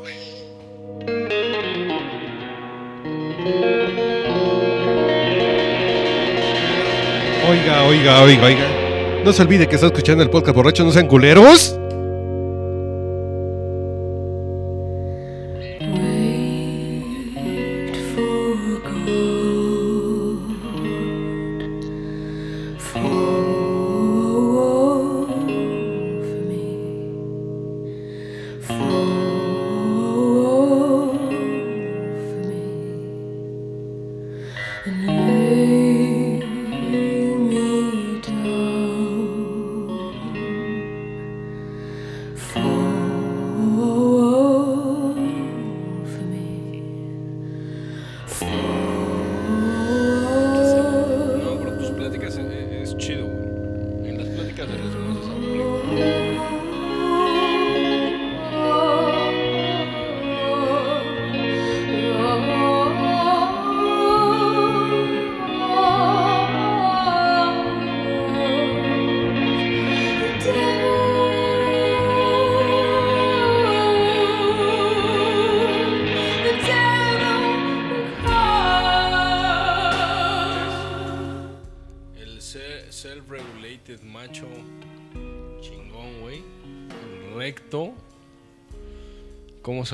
[7.56, 9.22] Oiga, oiga, oiga, oiga.
[9.24, 11.78] No se olvide que está escuchando el podcast borracho, no sean culeros.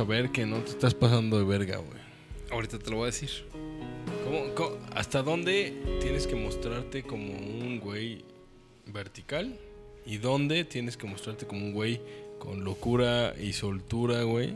[0.02, 2.00] Saber que no te estás pasando de verga, güey?
[2.50, 3.30] Ahorita te lo voy a decir.
[4.24, 8.24] ¿Cómo- cómo- hasta dónde tienes que mostrarte como un güey
[8.86, 9.56] vertical?
[10.04, 12.00] ¿Y dónde tienes que mostrarte como un güey
[12.40, 14.54] con locura y soltura, güey?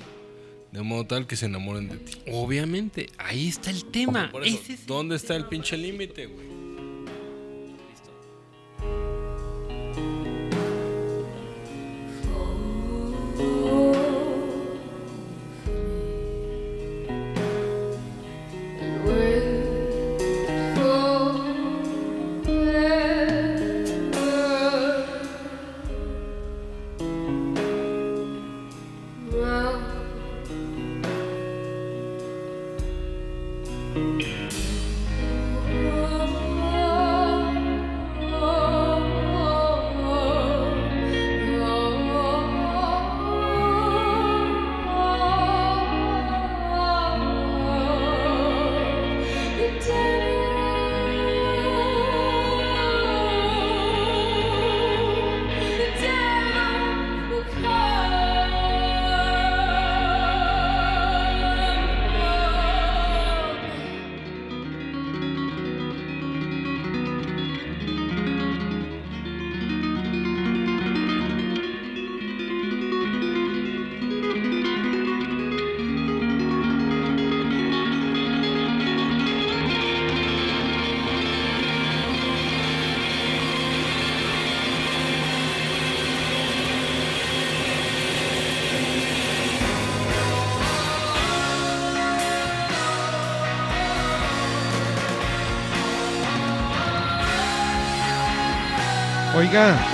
[0.72, 2.18] De modo tal que se enamoren de ti.
[2.32, 4.28] Obviamente, ahí está el tema.
[4.32, 6.46] Por eso, Ese es- ¿dónde está el pinche límite, güey?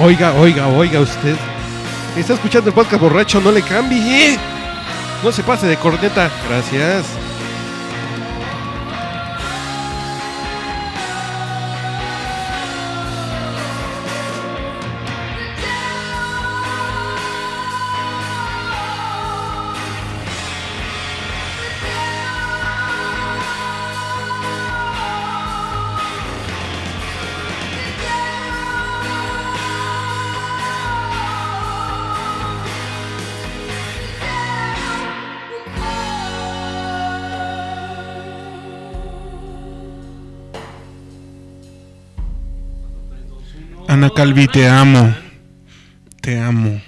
[0.01, 1.37] Oiga, oiga, oiga, usted.
[2.16, 4.37] Está escuchando el podcast borracho, no le cambie.
[5.22, 6.29] No se pase de corneta.
[6.48, 7.07] Gracias.
[44.14, 45.14] Calvi, te amo.
[46.20, 46.83] Te amo.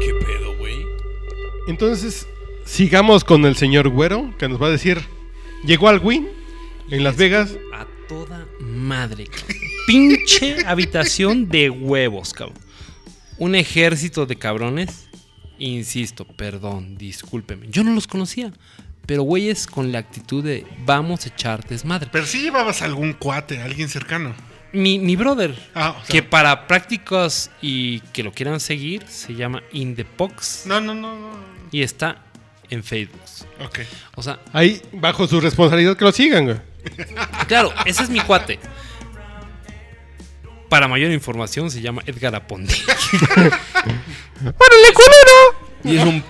[0.00, 0.86] ¿Qué pedo, güey?
[1.66, 2.28] Entonces,
[2.64, 5.00] sigamos con el señor Güero, que nos va a decir.
[5.64, 6.28] Llegó al Win
[6.90, 7.56] en Las Vegas.
[7.74, 9.56] A toda madre, cabrón.
[9.88, 12.58] Pinche habitación de huevos, cabrón.
[13.38, 15.08] Un ejército de cabrones.
[15.58, 17.66] Insisto, perdón, discúlpeme.
[17.68, 18.52] Yo no los conocía.
[19.06, 22.10] Pero güeyes con la actitud de vamos a echar desmadre.
[22.12, 24.34] Pero si llevabas algún cuate, alguien cercano.
[24.72, 29.34] Mi, mi brother, Ah, o sea- que para prácticos y que lo quieran seguir, se
[29.34, 31.30] llama In the Pox No, no, no, no.
[31.70, 32.22] y está
[32.70, 33.20] en Facebook.
[33.64, 33.80] Ok.
[34.16, 36.56] O sea, Ahí, bajo su responsabilidad, que lo sigan, güey.
[37.48, 38.58] claro, ese es mi cuate.
[40.70, 42.74] Para mayor información se llama Edgar Aponte.
[45.84, 46.22] Y es un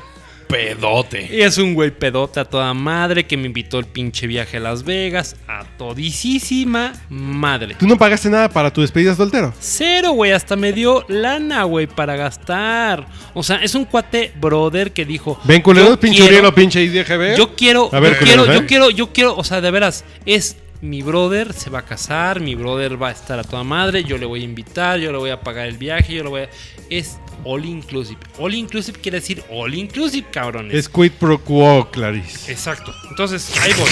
[0.52, 1.28] pedote.
[1.32, 4.60] Y es un güey pedote a toda madre que me invitó el pinche viaje a
[4.60, 5.34] Las Vegas.
[5.48, 7.74] A todisísima madre.
[7.78, 9.54] ¿Tú no pagaste nada para tu despedida soltero?
[9.58, 10.32] Cero, güey.
[10.32, 13.06] Hasta me dio lana, güey, para gastar.
[13.34, 15.40] O sea, es un cuate brother que dijo.
[15.44, 17.36] Ven, culeros, "Yo pinche quiero- Urielo, pinche IDGB.
[17.36, 18.66] Yo quiero, A ver, yo quiero, yo ¿eh?
[18.66, 22.56] quiero, yo quiero, o sea, de veras, es mi brother, se va a casar, mi
[22.56, 25.30] brother va a estar a toda madre, yo le voy a invitar, yo le voy
[25.30, 26.48] a pagar el viaje, yo le voy a...
[26.90, 28.18] Es all inclusive.
[28.38, 30.74] All inclusive quiere decir all inclusive, cabrones.
[30.74, 32.50] Es quid pro quo, Clarice.
[32.50, 32.92] Exacto.
[33.08, 33.88] Entonces, ahí voy.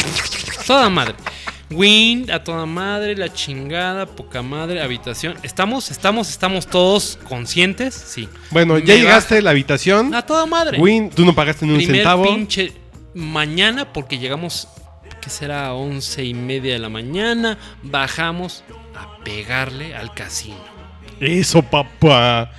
[0.66, 1.14] Toda madre.
[1.70, 5.37] Wind, a toda madre, la chingada, poca madre, habitación.
[5.44, 7.94] ¿Estamos, estamos, estamos todos conscientes?
[7.94, 8.29] Sí.
[8.50, 10.12] Bueno, ya Me llegaste a la habitación.
[10.12, 10.81] A toda madre.
[10.81, 12.24] Win, tú no pagaste ni un Primer centavo.
[12.24, 12.72] pinche
[13.14, 14.66] mañana, porque llegamos,
[15.21, 18.65] que será a once y media de la mañana, bajamos
[18.97, 20.57] a pegarle al casino.
[21.21, 22.51] Eso, papá.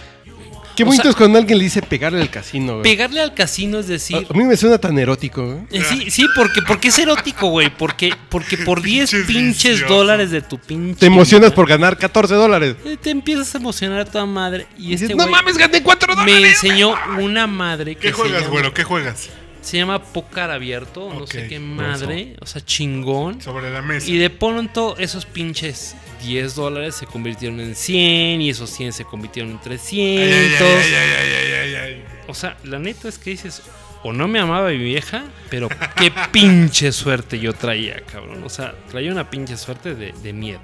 [0.75, 2.83] Qué bonito es cuando alguien le dice pegarle al casino, güey.
[2.83, 4.15] Pegarle al casino es decir...
[4.29, 5.59] A, a mí me suena tan erótico, güey.
[5.69, 7.69] Eh, Sí, sí, porque, porque es erótico, güey.
[7.69, 11.01] Porque, porque por 10 Pinches dólares de tu pinche.
[11.01, 12.77] Te emocionas por ganar 14 dólares.
[12.85, 14.65] eh, Te empiezas a emocionar a toda madre.
[14.77, 16.63] Y este Dices, güey no mames, gané 4 me dólares.
[16.63, 18.73] enseñó una madre que ¿Qué juegas, se llama, güero?
[18.73, 19.29] ¿Qué juegas?
[19.61, 22.35] Se llama pócar abierto, no sé qué madre.
[22.41, 23.41] O sea, chingón.
[23.41, 24.09] Sobre la mesa.
[24.09, 29.05] Y de pronto esos pinches 10 dólares se convirtieron en 100 y esos 100 se
[29.05, 30.67] convirtieron en Ay, 300.
[30.67, 32.03] ay, ay, ay, ay, ay, ay, ay.
[32.27, 33.61] O sea, la neta es que dices,
[34.03, 38.43] o no me amaba mi vieja, pero qué pinche suerte yo traía, cabrón.
[38.43, 40.59] O sea, traía una pinche suerte de, de miedo.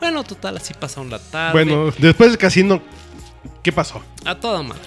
[0.00, 1.52] Bueno, total, así pasaron la tarde.
[1.52, 2.80] Bueno, después del casino,
[3.62, 4.02] ¿qué pasó?
[4.24, 4.82] A toda madre.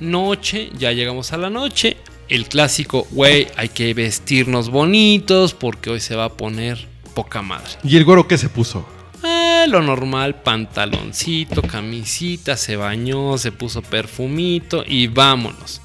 [0.00, 1.96] Noche, ya llegamos a la noche.
[2.28, 7.72] El clásico, güey, hay que vestirnos bonitos porque hoy se va a poner poca madre.
[7.82, 8.86] ¿Y el güero qué se puso?
[9.22, 15.80] Ah, lo normal, pantaloncito, camisita, se bañó, se puso perfumito y vámonos.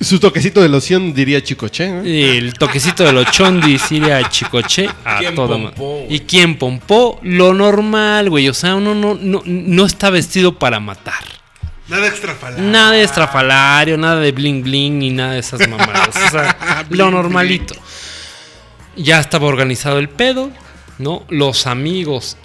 [0.00, 2.02] Su toquecito de loción, diría Chicoche, ¿no?
[2.02, 6.06] El toquecito de los chondis iría a Chicoche a ¿Quién todo pompó?
[6.08, 7.20] ¿Y quién pompó?
[7.22, 8.48] Lo normal, güey.
[8.48, 11.22] O sea, uno no, no, no está vestido para matar.
[11.92, 12.64] Nada extrafalario.
[12.64, 16.08] Nada de estrafalario, nada de bling bling ni nada de esas mamadas.
[16.16, 17.74] O sea, lo normalito.
[18.96, 20.50] Ya estaba organizado el pedo,
[20.98, 21.24] ¿no?
[21.28, 22.36] Los amigos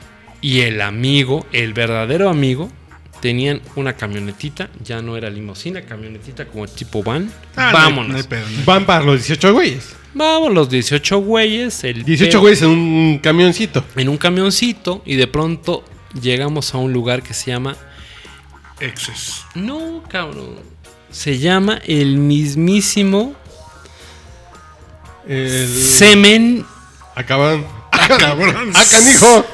[0.42, 2.72] y el amigo, el verdadero amigo,
[3.22, 4.70] tenían una camionetita.
[4.84, 7.32] Ya no era limusina, camionetita como tipo van.
[7.56, 8.12] Ah, no hay- Vámonos.
[8.12, 9.96] no hay pedo, no hay Van para los 18 güeyes.
[10.14, 11.84] Vamos, los 18 güeyes.
[11.84, 13.84] El 18 pedo güeyes en un camioncito.
[13.96, 15.84] En un camioncito y de pronto
[16.20, 17.76] llegamos a un lugar que se llama...
[18.80, 19.44] Exes.
[19.56, 20.56] No, cabrón.
[21.12, 23.36] Se llama el mismísimo
[25.28, 25.68] El...
[25.68, 26.66] Semen...
[27.16, 27.66] Acaban.
[28.20, 28.72] Cabrón.
[28.76, 29.46] ¡Ah, canijo!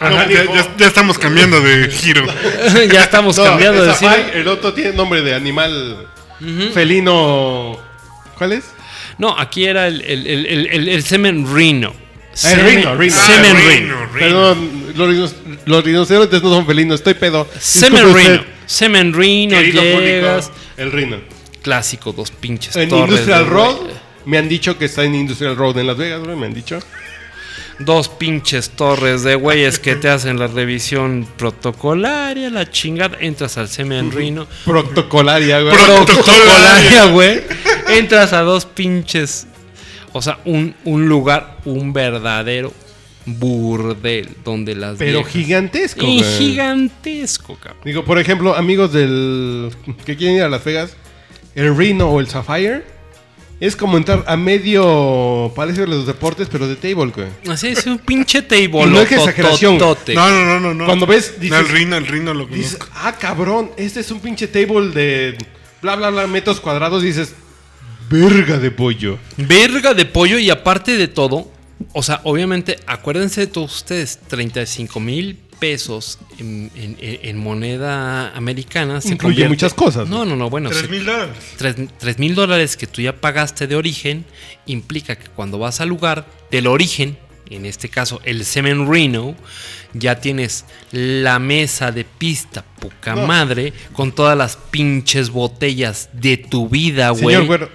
[0.00, 2.26] No, ya, ya- ya estamos cambiando de giro.
[2.92, 6.08] ya estamos No, cambiando de ay, el otro tiene nombre de animal
[6.74, 7.78] felino.
[8.36, 8.64] ¿Cuál es?
[9.18, 11.94] No, aquí era el, el, el, el- el- el semen rino.
[12.32, 13.16] El Semen- rino, rino.
[13.16, 13.70] Semen Ah, rino.
[13.70, 14.18] rino, rino.
[14.18, 14.94] Perdón,
[15.66, 17.46] los, rinocerontes no son felinos, estoy pedo.
[17.58, 18.44] Semen rino.
[18.66, 20.46] Semen rino, llegas...
[20.48, 20.60] público.
[20.76, 21.16] El rino.
[21.62, 23.76] Clásico, dos pinches En torres Industrial Road.
[24.24, 26.78] Me han dicho que está en Industrial Road en Las Vegas, güey, me han dicho.
[27.78, 33.16] dos pinches torres de güeyes que te hacen la revisión protocolaria, la chingada.
[33.20, 34.46] Entras al semen rino.
[34.64, 35.74] Protocolaria, güey.
[35.76, 37.42] Protocolaria, güey.
[37.88, 39.46] Entras a dos pinches.
[40.12, 42.72] O sea, un, un lugar, un verdadero
[43.24, 47.80] burdel donde las Pero viejas- gigantesco, Y gigantesco, cabrón.
[47.84, 49.70] Digo, por ejemplo, amigos del
[50.04, 50.96] que quieren ir a Las Vegas,
[51.54, 52.82] el Reno o el Sapphire
[53.60, 57.28] es como entrar a medio Palacio de los Deportes, pero de table, güey.
[57.48, 58.82] Así es un pinche table.
[58.86, 59.78] Y no es que exageración.
[59.78, 59.96] No,
[60.30, 60.86] no, no, no, no.
[60.86, 62.98] Cuando ves, No, dices- el Rino, el Rino lo Dices, conozco.
[63.02, 65.38] ah, cabrón, este es un pinche table de
[65.80, 67.02] bla, bla, bla, metros cuadrados.
[67.04, 67.34] Dices,
[68.12, 69.18] verga de pollo.
[69.36, 71.50] Verga de pollo y aparte de todo,
[71.92, 79.00] o sea, obviamente, acuérdense de todos ustedes, 35 mil pesos en, en- en moneda americana.
[79.00, 80.70] se Incluye convierte- muchas cosas, No, no, no, bueno.
[80.70, 81.36] Tres se- mil dólares.
[81.56, 84.24] tres- tres mil dólares que tú ya pagaste de origen
[84.66, 87.16] implica que cuando vas al lugar del origen,
[87.56, 89.34] en este caso el Semen Reno,
[89.94, 96.68] ya tienes la mesa de pista, poca madre, con todas las pinches botellas de tu
[96.68, 97.36] vida, güey.
[97.36, 97.70] Señor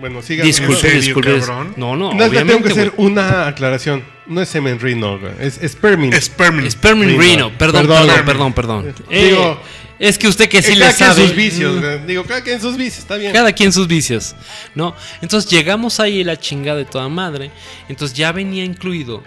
[0.00, 0.44] bueno, siga.
[0.44, 1.40] Disculpe, ¿En serio, disculpe.
[1.40, 1.74] cabrón?
[1.76, 4.04] No, no, No, que tengo obviamente, que hacer una aclaración.
[4.26, 5.32] No es semen Reno, güey.
[5.40, 6.12] Es Spermin.
[6.12, 6.70] Spermin.
[6.70, 7.20] Spermin Reno.
[7.22, 8.06] Reno, perdón, Perdón.
[8.06, 8.94] perdón, perdón, perdón.
[9.10, 9.56] Digo, Eh,
[9.98, 11.26] es que usted que sí le cada quien sabe.
[11.26, 12.06] sus vicios, güey.
[12.06, 13.32] Digo, cada quien sus vicios, está bien.
[13.32, 14.34] Cada quien sus vicios,
[14.74, 14.94] ¿no?
[15.20, 17.50] Entonces llegamos ahí la chingada de toda madre.
[17.88, 19.22] Entonces ya venía incluido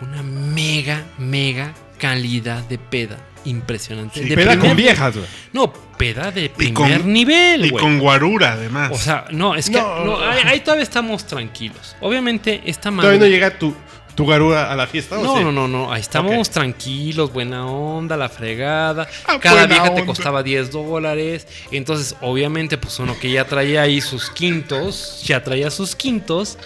[0.00, 3.18] una mega, mega calidad de peda.
[3.46, 4.20] Impresionante.
[4.20, 5.26] De peda primer- con viejas, güey.
[5.52, 8.90] No, peda de primer con- nivel, Y con guarura, además.
[8.92, 10.04] O sea, no, es que No.
[10.04, 11.94] no, ahí, ahí todavía estamos tranquilos.
[12.00, 13.08] Obviamente esta madre...
[13.10, 13.74] Todavía no llega tu,
[14.14, 15.42] tu garura a la fiesta, ¿o No, sí?
[15.44, 15.92] no, no, no.
[15.92, 19.08] Ahí estábamos tranquilos, buena onda, la fregada.
[19.26, 21.46] Ah, Cada vieja te costaba 10 dólares.
[21.72, 26.58] Entonces, obviamente, pues uno que ya traía ahí sus quintos, ya traía sus quintos,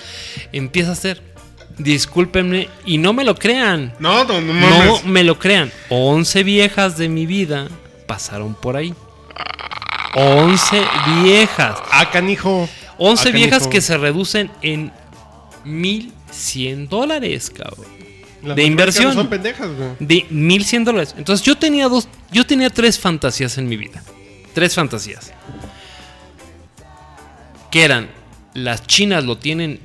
[0.53, 1.23] empieza a hacer.
[1.79, 3.95] Discúlpenme y no me lo crean.
[4.01, 5.05] no, no, no, No mames.
[5.05, 5.71] me lo crean.
[5.91, 7.69] 11 viejas de mi vida
[8.07, 8.93] pasaron por ahí.
[10.15, 10.83] 11
[11.23, 11.79] viejas.
[11.93, 12.69] Ah, canijo.
[12.99, 14.93] 11 Ah, viejas que se reducen en
[16.31, 17.87] 1100 dólares, cabrón.
[18.43, 19.14] Las de inversión.
[19.14, 19.91] son pendejas, güey.
[19.99, 21.14] De 1100 dólares.
[21.19, 24.03] Entonces yo tenía dos, yo tenía tres fantasías en mi vida.
[24.55, 25.33] Tres fantasías.
[27.71, 28.09] Que eran,
[28.55, 29.81] las chinas lo tienen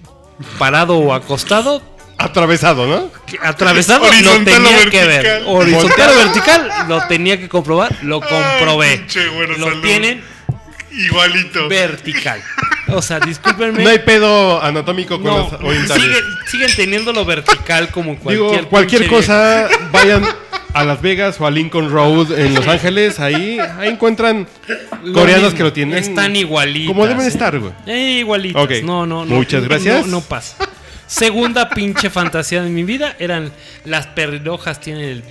[0.58, 1.82] parado o acostado,
[2.16, 3.10] Atravesado, ¿no?
[3.42, 5.44] atravesado lo tenía que ver.
[5.46, 8.88] Horizontal o vertical, lo tenía que comprobar, lo comprobé.
[8.88, 9.82] Ay, pinche güero, lo salud.
[9.82, 10.24] tienen
[10.98, 11.68] Igualito.
[11.68, 12.42] vertical.
[12.90, 13.84] O sea, discúlpenme.
[13.84, 16.04] No hay pedo anatómico con No, las orientales.
[16.04, 20.24] siguen, siguen teniéndolo vertical como cualquier Digo, cualquier cosa, vayan
[20.74, 23.20] a Las Vegas o a Lincoln Road en Los Ángeles.
[23.20, 24.48] Ahí, ahí encuentran
[25.04, 25.98] Lo mismo, que lo tienen.
[25.98, 26.88] Están igualitas.
[26.94, 27.72] Como deben estar, güey.
[27.88, 28.64] Eh, igualitas.
[28.64, 28.72] Ok.
[28.84, 29.36] No, no, no.
[29.36, 30.06] Muchas no, gracias.
[30.06, 30.58] No, no pasa.
[31.08, 33.52] Segunda pinche fantasía de mi vida eran
[33.86, 35.24] las perrilojas tienen el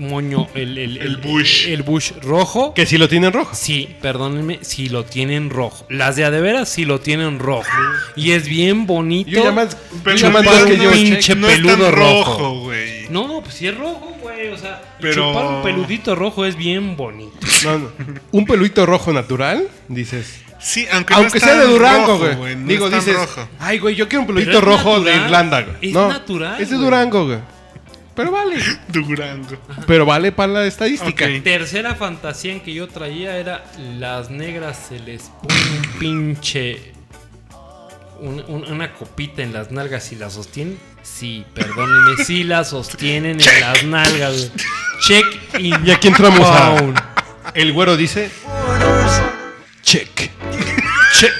[0.00, 1.68] moño, el, el, El bush.
[1.68, 2.74] El bush rojo.
[2.74, 3.50] Que si lo tienen rojo.
[3.54, 5.86] Sí, perdónenme, si lo tienen rojo.
[5.88, 7.68] Las de a de veras sí lo tienen rojo.
[8.16, 9.30] Y es bien bonito.
[9.30, 10.90] Yo ya más, Pero yo más que un yo.
[10.92, 12.60] pinche no es peludo tan rojo.
[12.60, 13.08] güey.
[13.10, 14.48] No, pues sí es rojo, güey.
[14.48, 17.36] O sea, Pero- chupar un peludito rojo es bien bonito.
[17.64, 17.90] No, no.
[18.32, 20.40] Un peludito rojo natural, dices.
[20.62, 22.54] Sí, aunque, no Aunque es sea de Durango, güey.
[22.54, 23.48] no Digo, dices, rojo.
[23.58, 25.76] ay, güey, yo quiero un peludito rojo de Irlanda, güey.
[25.88, 26.76] es no, natural, Es de.
[26.76, 27.38] Durango, güey.
[28.14, 28.56] Pero vale.
[28.88, 29.56] Durango.
[29.86, 31.26] Pero vale para la estadística.
[31.42, 33.64] Tercera fantasía en que yo traía era
[33.98, 36.92] las negras se les pone un pinche.
[38.20, 40.78] un- un- una copita en las nalgas y la sostienen.
[41.02, 44.52] Sí, perdónenme, sí la sostienen en las nalgas.
[45.06, 45.24] Check
[45.58, 45.74] in.
[45.86, 46.74] Y aquí entramos a.
[46.80, 46.94] down.
[47.54, 48.30] El güero dice.
[49.82, 50.30] Check.
[51.18, 51.32] Check.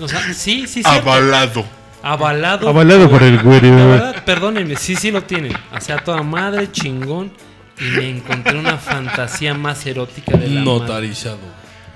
[0.00, 0.82] O sea, sí, sí, sí.
[0.84, 1.64] Avalado.
[2.06, 2.68] Avalado.
[2.68, 3.74] Avalado por el La güero.
[3.74, 5.52] verdad, perdónenme, sí, sí lo tienen.
[5.74, 7.32] O sea, toda madre, chingón.
[7.80, 10.64] Y me encontré una fantasía más erótica de la madre.
[10.64, 11.38] Notarizado.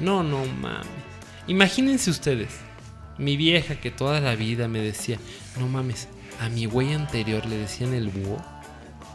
[0.01, 0.87] No, no mames.
[1.47, 2.49] Imagínense ustedes.
[3.19, 5.19] Mi vieja que toda la vida me decía,
[5.59, 6.09] no mames,
[6.41, 8.43] a mi güey anterior le decían el búho.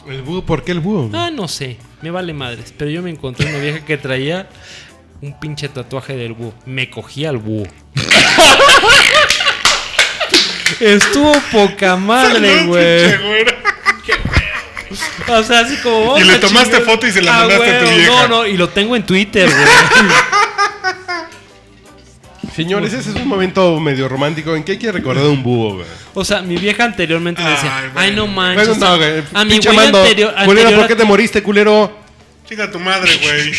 [0.07, 0.45] ¿El búho?
[0.45, 1.09] ¿Por qué el búho?
[1.13, 2.73] Ah, no sé, me vale madres.
[2.77, 4.47] Pero yo me encontré una vieja que traía
[5.21, 6.53] un pinche tatuaje del búho.
[6.65, 7.65] Me cogía al búho.
[10.79, 13.05] Estuvo poca madre, güey.
[15.27, 16.05] O sea, así como.
[16.05, 18.11] vamos Y le tomaste foto y se la Ah, mandaste a tu vieja.
[18.11, 19.67] No, no, y lo tengo en Twitter, güey.
[22.55, 25.87] Señores, ese es un momento medio romántico en que hay que recordar un búho, güey.
[26.13, 28.69] O sea, mi vieja anteriormente me decía, Ay, no manches.
[28.69, 29.23] Bueno, no, güey.
[29.33, 30.01] a mi güey mando.
[30.01, 32.04] anterior, Culero, anterior ¿por qué te moriste, culero?
[32.47, 33.51] Chica tu madre, güey.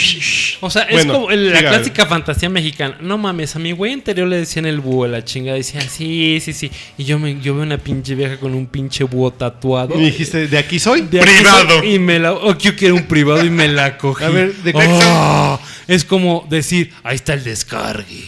[0.61, 2.97] O sea, es como el- la clásica fantasía mexicana.
[3.01, 5.57] No mames, a mi güey anterior le decían el búho, la chingada.
[5.57, 6.71] Decía, sí, sí, sí.
[6.97, 9.99] Y yo, me, yo veo una pinche vieja con un pinche búho tatuado.
[10.01, 11.01] Y dijiste, ¿de aquí soy?
[11.03, 11.79] De aquí Privado.
[11.81, 12.33] soy- Y me la.
[12.33, 14.23] O yo quiero un privado y me la cogí.
[14.25, 18.25] A ver, ¿de qué Oh, Es como decir, ahí está el descargue.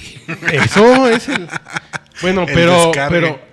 [0.53, 1.47] Eso es el...
[2.21, 2.87] Bueno, El pero...
[2.87, 3.21] descargue.
[3.21, 3.49] pero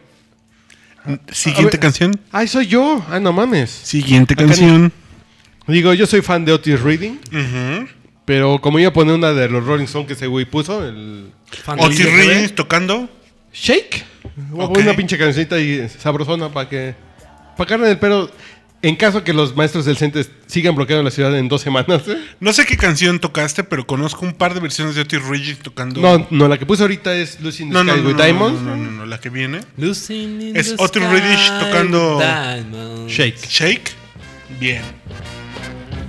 [1.31, 1.79] Siguiente ver.
[1.79, 2.19] canción.
[2.31, 3.05] Ay, soy yo.
[3.09, 3.69] Ah, no mames.
[3.69, 4.91] Siguiente Acá canción.
[5.67, 7.17] Digo, yo soy fan de Otis Reading.
[8.25, 11.31] Pero como iba a poner una de los Rolling Stones que ese güey puso, el...
[11.77, 13.09] Otis Redding tocando.
[13.53, 14.03] Shake.
[14.49, 16.95] Voy una pinche cancionita y sabrosona para que...
[17.55, 18.29] Para carne del pelo.
[18.81, 22.03] En caso que los maestros del CENTES sigan bloqueando la ciudad en dos semanas.
[22.07, 22.17] ¿eh?
[22.39, 26.01] No sé qué canción tocaste, pero conozco un par de versiones de Otis Redding tocando.
[26.01, 28.15] No, no, la que puse ahorita es Lucy in the no, no, Sky no, with
[28.17, 28.61] no, Diamonds.
[28.61, 29.61] no, no, no, no, la que viene.
[29.77, 33.11] Losing in Es the Otis sky Redding tocando- with diamonds.
[33.13, 33.37] Shake.
[33.47, 33.91] Shake.
[34.59, 34.83] Bien.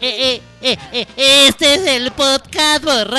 [0.00, 3.18] Eh, eh, eh, eh, este es el podcast borracho.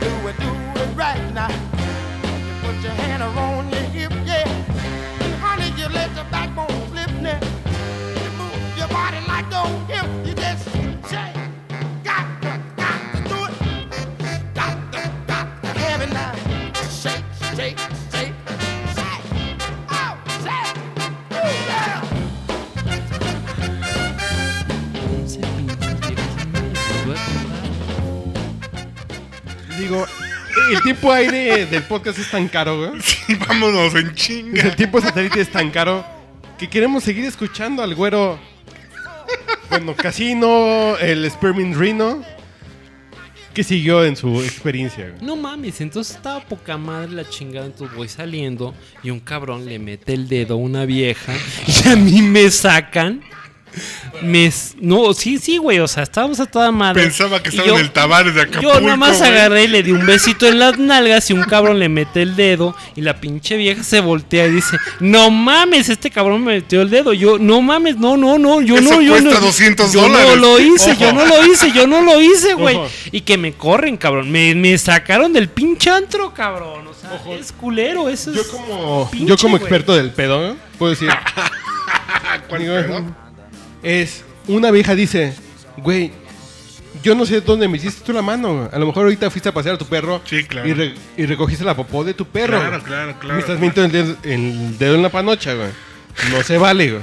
[0.00, 0.48] Do it, do
[0.82, 1.48] it right now.
[1.48, 3.73] You put your hand around
[29.78, 30.06] Digo,
[30.72, 33.00] el tiempo aire del podcast es tan caro, güey.
[33.26, 34.76] Sí, vámonos en El chinga.
[34.76, 36.04] tiempo satélite es tan caro
[36.58, 38.38] que queremos seguir escuchando al güero.
[39.70, 42.22] Bueno, Casino, el Sperming Rhino.
[43.52, 45.22] Que siguió en su experiencia, güey.
[45.24, 49.78] No mames, entonces estaba poca madre la chingada, entonces voy saliendo y un cabrón le
[49.78, 51.32] mete el dedo a una vieja
[51.66, 53.22] y a mí me sacan.
[54.80, 57.02] No, sí, sí, güey, o sea, estábamos a toda madre.
[57.02, 58.74] Pensaba que estaba yo- en el Tavares de Acapulco.
[58.74, 59.30] Yo nada más güey.
[59.30, 62.36] agarré y le di un besito en las nalgas y un cabrón le mete el
[62.36, 66.82] dedo y la pinche vieja se voltea y dice, no mames, este cabrón me metió
[66.82, 67.12] el dedo.
[67.12, 69.40] Yo, no mames, no, no, no, yo Eso no, yo cuesta no.
[69.46, 71.00] 200 yo no lo hice, Ojo.
[71.00, 72.76] yo no lo hice, yo no lo hice, güey.
[72.76, 72.88] Ojo.
[73.12, 74.30] Y que me corren, cabrón.
[74.30, 76.86] Me, me sacaron del pinche antro, cabrón.
[76.88, 78.36] O sea, es culero, eso es...
[78.36, 79.62] Yo como, pinche, yo como güey.
[79.62, 81.10] experto del pedo, güey, puedo decir.
[82.58, 82.74] Digo,
[83.84, 85.34] Es, una vieja dice,
[85.76, 86.10] güey,
[87.02, 88.54] yo no sé dónde me hiciste tú la mano.
[88.56, 88.68] güey.
[88.72, 90.66] A lo mejor ahorita fuiste a pasear a tu perro Sí, claro.
[90.68, 92.58] y, re- y recogiste la popó de tu perro.
[92.58, 93.34] Claro, claro, claro.
[93.34, 95.68] Me estás metiendo el dedo, el dedo en la panocha, güey.
[96.30, 97.02] No se vale, güey.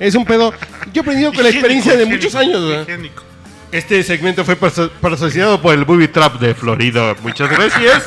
[0.00, 0.52] Es un pedo.
[0.92, 3.10] Yo he aprendido con la experiencia de muchos años, güey.
[3.70, 7.14] Este segmento fue patrocinado por el Booby Trap de Florida.
[7.22, 8.02] Muchas gracias.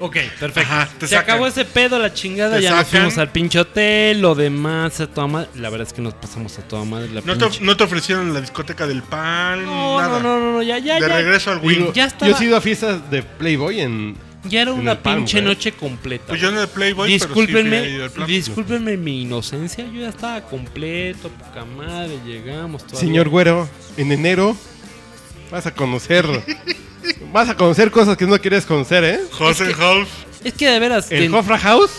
[0.00, 0.60] Ok, perfecto.
[0.60, 1.30] Ajá, te Se sacan.
[1.34, 2.56] acabó ese pedo, la chingada.
[2.56, 5.48] Te ya nos fuimos al pinche hotel, lo demás, a toda madre.
[5.56, 7.08] La verdad es que nos pasamos a toda madre.
[7.08, 9.64] La ¿No te, pinche- no te ofrecieron la discoteca del pan?
[9.64, 10.20] no, nada.
[10.20, 11.08] no, no, no, no, ya, ya, De ya.
[11.16, 11.78] regreso al Wing.
[11.78, 14.16] Digo, Ya yo estaba- he ido a fiestas de Playboy en.
[14.44, 16.26] Ya era en una pan, pinche noche completa.
[16.28, 18.26] Pues yo no de Playboy, pero sí discúlpenme, al plan.
[18.28, 19.84] discúlpenme mi inocencia.
[19.92, 22.82] Yo ya estaba completo, poca madre, llegamos.
[22.84, 23.00] todavía.
[23.00, 24.56] Señor Güero, en enero
[25.50, 26.24] vas a conocer.
[27.32, 29.20] vas a conocer cosas que no quieres conocer, ¿eh?
[29.38, 30.08] Hosenholf.
[30.44, 31.90] Es que de veras, El den- Hofra House.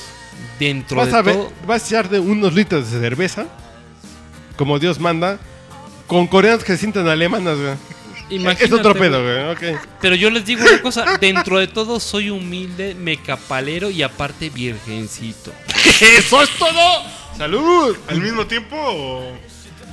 [0.59, 1.51] dentro Vas de a, ver, todo.
[1.67, 3.45] vas a echar de unos litros de cerveza.
[4.57, 5.39] Como Dios manda.
[6.07, 7.73] Con coreanos que se sientan alemanas, güey.
[8.31, 9.49] Imagínate, Es otro pedo, güey.
[9.73, 9.79] Ok.
[10.01, 15.51] Pero yo les digo una cosa, dentro de todo soy humilde, mecapalero y aparte virgencito.
[16.17, 17.03] ¡Eso es todo!
[17.37, 17.95] ¡Salud!
[18.07, 19.37] ¿Al mismo tiempo o.?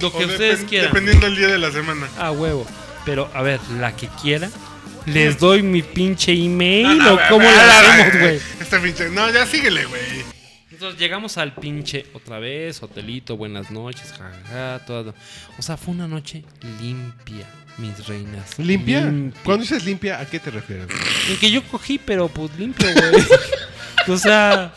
[0.01, 0.89] Lo que o ustedes quieran.
[0.91, 2.09] Dependiendo del día de la semana.
[2.19, 2.67] A huevo.
[3.07, 4.51] Pero, a ver, la que quiera,
[5.07, 8.41] les doy mi pinche email No, o cómo ver, hacemos, güey.
[8.61, 9.09] Este pinche.
[9.11, 10.37] No, ya síguele, güey.
[10.71, 15.15] Entonces llegamos al pinche otra vez, hotelito, buenas noches, jajaja, todo.
[15.59, 16.45] O sea, fue una noche
[16.83, 17.47] limpia,
[17.79, 18.59] mis reinas.
[18.59, 19.11] ¿Limpia?
[19.43, 20.89] Cuando dices limpia, ¿a qué te refieres?
[21.31, 23.25] En que yo cogí, pero pues limpio, güey.
[24.09, 24.75] o sea,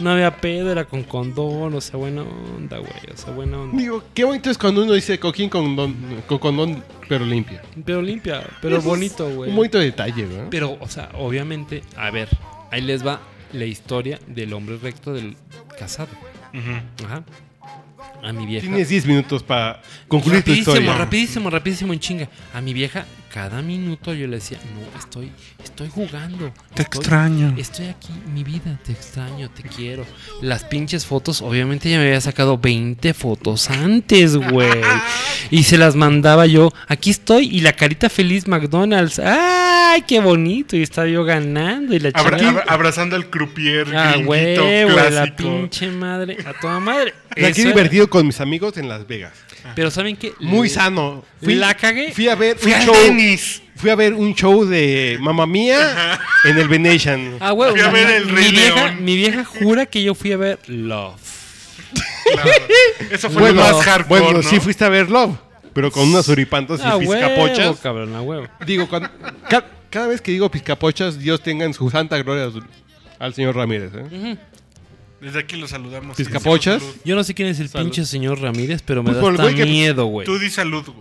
[0.00, 2.92] no había pedo, era con condón, o sea, buena onda, güey.
[3.12, 3.76] O sea, buena onda.
[3.78, 7.62] Digo, qué bonito es cuando uno dice coquín con, don- con condón, pero limpia.
[7.84, 9.50] Pero limpia, pero Eso bonito, güey.
[9.50, 10.50] Un bonito detalle, güey.
[10.50, 12.28] Pero, o sea, obviamente, a ver,
[12.70, 13.20] ahí les va
[13.52, 15.36] la historia del hombre recto del
[15.78, 16.08] casado.
[17.04, 17.24] Ajá.
[18.22, 18.66] A mi vieja.
[18.66, 20.98] Tienes 10 minutos para concluir tu rapidísimo, historia.
[20.98, 22.28] rapidísimo, rapidísimo en chinga.
[22.54, 23.04] A mi vieja,
[23.36, 25.30] cada minuto yo le decía, no, estoy,
[25.62, 26.54] estoy jugando.
[26.72, 27.54] Te estoy- extraño.
[27.58, 30.06] Estoy aquí, mi vida, te extraño, te quiero.
[30.40, 34.70] Las pinches fotos, obviamente ya me había sacado 20 fotos antes, güey.
[35.50, 39.20] Y se las mandaba yo, aquí estoy, y la carita feliz McDonald's.
[39.22, 40.74] ¡Ay, qué bonito!
[40.76, 46.38] Y estaba yo ganando y la Abra- abrazando al croupier Ah, güey, la pinche madre,
[46.44, 47.12] a toda madre.
[47.36, 49.34] La que era- divertido con mis amigos en Las Vegas.
[49.74, 50.32] Pero ¿saben qué?
[50.40, 51.24] Muy Le- sano.
[51.40, 52.12] La cagué.
[52.12, 52.94] Fui a ver Fui un al show.
[52.94, 53.62] tenis.
[53.76, 57.36] Fui a ver un show de Mamma Mía en el Venetian.
[57.40, 60.36] Ah, güey, Fui a ver el mi, vieja, mi vieja jura que yo fui a
[60.38, 61.20] ver Love.
[62.32, 62.50] Claro.
[63.10, 64.48] Eso fue bueno, lo más hardcore, bueno ¿no?
[64.48, 65.36] sí fuiste a ver Love,
[65.72, 67.76] pero con unas suripantas Ah, y huevo, pizcapochas.
[67.80, 68.46] cabrón, a huevo.
[68.66, 69.10] Digo, cuando-
[69.48, 72.50] ca- cada vez que digo pizcapochas, Dios tenga en su santa gloria
[73.18, 73.92] al señor Ramírez.
[73.94, 74.36] ¿eh?
[75.20, 76.16] Desde aquí lo saludamos.
[76.16, 76.82] ¿Pizcapochas?
[76.82, 76.96] Salud.
[77.04, 77.86] Yo no sé quién es el Salud.
[77.86, 80.26] pinche señor Ramírez, pero me Pues da por el hasta güey que- miedo, güey.
[80.26, 81.00] Tú di salud, güey.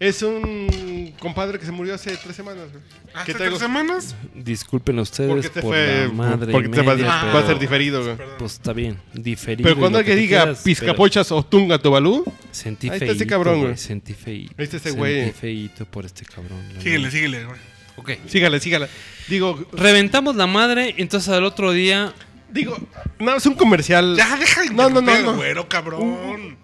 [0.00, 2.66] Es un compadre que se murió hace tres semanas.
[2.72, 2.82] güey.
[3.14, 4.16] ¿Hace ¿Qué tres semanas?
[4.34, 6.06] Disculpen ustedes por fue.
[6.08, 8.16] la madre porque y te va, a- media, va a pero, ser diferido, güey.
[8.38, 9.62] Pues está bien, diferido.
[9.68, 13.60] Pero cuando alguien diga quieras, pizcapochas o tunga tobalú, Sentí Ahí está feíto, ese cabrón,
[13.62, 13.76] güey.
[13.78, 14.52] Sentí feíto.
[14.58, 15.32] Ahí está ese Sentí güey.
[15.32, 16.58] feíto por este cabrón.
[16.74, 17.10] la Síguele, neta.
[17.12, 17.58] síguele, güey.
[17.96, 18.10] Ok.
[18.26, 18.88] sígale, sígale.
[19.28, 22.12] Digo, Reventamos la madre, entonces al otro día
[22.54, 22.76] digo,
[23.18, 24.16] no, es un comercial.
[24.16, 25.34] Ya, deja de No, no, no, no.
[25.36, 26.56] güero, cabrón.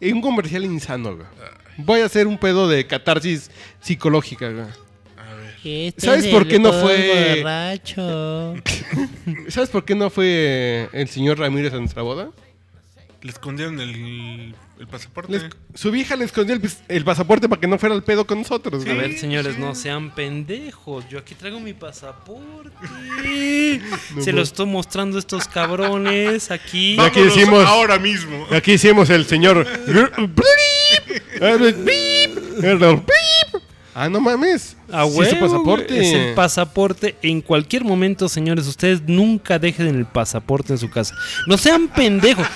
[0.00, 1.26] Es un comercial insano, güey.
[1.78, 3.50] Voy a hacer un pedo de catarsis
[3.80, 4.66] psicológica, güey.
[5.64, 8.54] Este ¿Sabes es por qué no fue- borracho.
[9.48, 12.30] ¿Sabes por qué no fue el señor Ramírez a nuestra boda?
[13.22, 15.30] Le escondieron el, el pasaporte.
[15.32, 15.44] Les-
[15.74, 16.58] su vieja le escondió
[16.88, 20.12] el, pasaporte para que no fuera el pedo con nosotros, A ver, señores, no sean
[20.12, 21.08] pendejos.
[21.08, 22.72] Yo aquí traigo mi pasaporte.
[24.20, 26.96] Se lo estoy mostrando a estos cabrones aquí.
[26.98, 28.44] Vámonos decimos- ahora mismo.
[28.50, 29.66] Aquí hicimos el señor.
[33.94, 34.76] Ah, no mames.
[34.90, 36.00] A Sí, su pasaporte.
[36.00, 37.16] Es el pasaporte.
[37.22, 41.14] En cualquier momento, señores, ustedes nunca dejen el pasaporte en su casa.
[41.46, 42.46] No sean pendejos.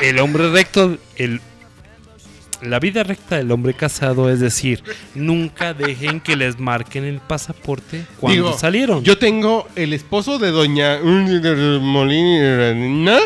[0.00, 1.40] El hombre recto, el
[2.62, 4.82] la vida recta del hombre casado, es decir,
[5.14, 9.04] nunca dejen que les marquen el pasaporte cuando Digo, salieron.
[9.04, 10.98] Yo tengo el esposo de doña
[11.80, 13.18] Molina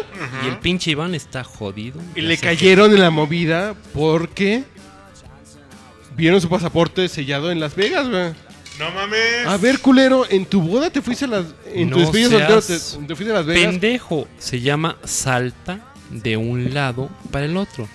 [0.45, 2.01] y el pinche Iván está jodido.
[2.17, 4.65] y le cayeron en la movida porque
[6.21, 8.33] vieron su pasaporte sellado en Las Vegas, güey.
[8.79, 9.47] No mames.
[9.47, 11.47] A ver, culero, en tu boda te fuiste a las.
[11.75, 13.65] En tu No despedida soltero seas te, te fuiste a Las Vegas.
[13.73, 14.29] Pendejo.
[14.39, 17.89] Se llama salta de un lado para el otro.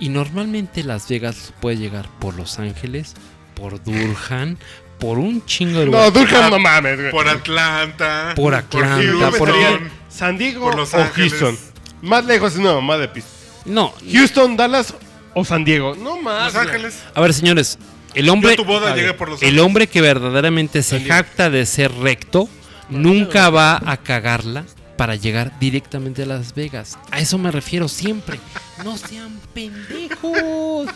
[0.00, 3.14] Y normalmente Las Vegas puede llegar por Los Ángeles,
[3.54, 4.56] por Durham,
[4.98, 6.12] por un chingo de No, lugares.
[6.14, 7.10] Durham, no mames, güey.
[7.12, 8.32] Por Atlanta.
[8.34, 11.32] Por Atlanta, Houston, por- San Diego por Los o Ángeles.
[11.34, 11.56] Houston.
[12.02, 13.24] Más lejos es una mamá de pis.
[13.64, 14.92] No, Houston, Dallas
[15.34, 15.94] o San Diego.
[15.96, 16.52] No más.
[16.54, 16.62] Los.
[16.62, 16.98] Ángeles.
[17.14, 17.78] a ver, señores.
[18.14, 21.00] El hombre, Yo a tu boda a ver, por Los el hombre que verdaderamente se
[21.00, 22.46] jacta de ser recto
[22.90, 24.64] nunca va a cagarla
[24.98, 26.98] para llegar directamente a Las Vegas.
[27.10, 28.38] A eso me refiero siempre.
[28.84, 30.88] No sean pendejos.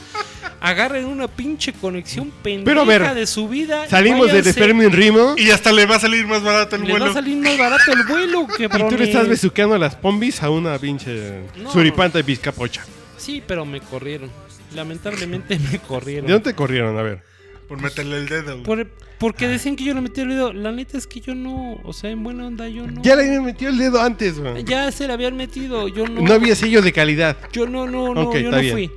[0.60, 3.86] Agarren una pinche conexión pendeja Pero a ver, de su vida.
[3.86, 4.58] y Salimos del váyanse.
[4.60, 7.10] Fermin Rimo y Y hasta le va a salir más barato el Les va vuelo.
[7.10, 10.78] a salir más barato el vuelo, que tú le estás besuqueando las pombis a una
[10.78, 11.72] pinche No.
[11.72, 12.84] suripanta de pizcapocha.
[13.26, 14.30] Sí, pero me corrieron.
[14.74, 16.26] Lamentablemente me corrieron.
[16.28, 16.96] ¿De dónde te corrieron?
[16.96, 17.22] A ver.
[17.68, 18.52] Por meterle el dedo.
[18.52, 18.62] güey.
[18.62, 20.52] Por- porque decían que yo le metí el dedo.
[20.52, 21.80] La neta es que yo no.
[21.84, 23.02] O sea, en buena onda yo no.
[23.02, 24.62] Ya le habían metido el dedo antes, güey.
[24.62, 25.88] Ya se le habían metido.
[25.88, 26.20] Yo no.
[26.20, 27.36] No había sello de calidad.
[27.52, 28.32] Yo no, no, no.
[28.38, 28.72] Yo no bien.
[28.72, 28.90] fui.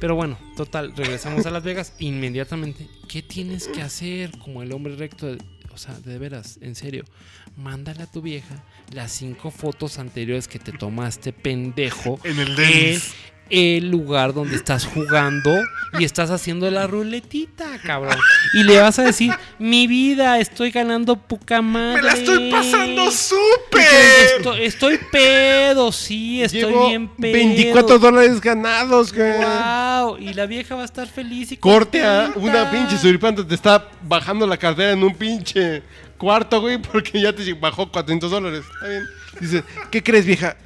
[0.00, 1.94] Pero bueno, total, regresamos a Las Vegas.
[1.98, 5.26] Inmediatamente, ¿qué tienes que hacer como el hombre recto?
[5.26, 5.38] de-
[5.72, 7.04] o sea, de veras, en serio.
[7.56, 8.62] Mándale a tu vieja
[8.92, 12.20] las cinco fotos anteriores que te tomaste, pendejo.
[12.22, 13.14] En el en, Dennis.
[13.50, 15.50] El lugar donde estás jugando
[15.98, 18.16] y estás haciendo la ruletita, cabrón.
[18.54, 22.02] Y le vas a decir, mi vida, estoy ganando poca madre.
[22.02, 24.36] ¡Me la estoy pasando súper!
[24.36, 27.32] Estoy, estoy pedo, sí, estoy Llevo bien pedo.
[27.32, 29.32] 24 dólares ganados, güey.
[29.36, 33.54] Wow, y la vieja va a estar feliz y Corte a una pinche suripanta te
[33.54, 35.82] está bajando la cartera en un pinche
[36.18, 38.64] cuarto, güey, porque ya te bajó 400 dólares.
[38.74, 39.04] Está bien.
[39.40, 40.56] Dice, ¿qué crees, vieja?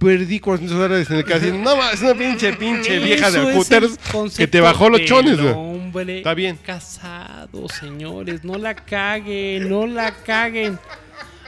[0.00, 1.58] Perdí 400 dólares en el casino.
[1.58, 5.52] No, ma, es una pinche, pinche vieja de el que te bajó los chones, güey.
[5.54, 6.58] hombre Está bien.
[6.64, 10.78] Casado, señores, no la caguen, no la caguen.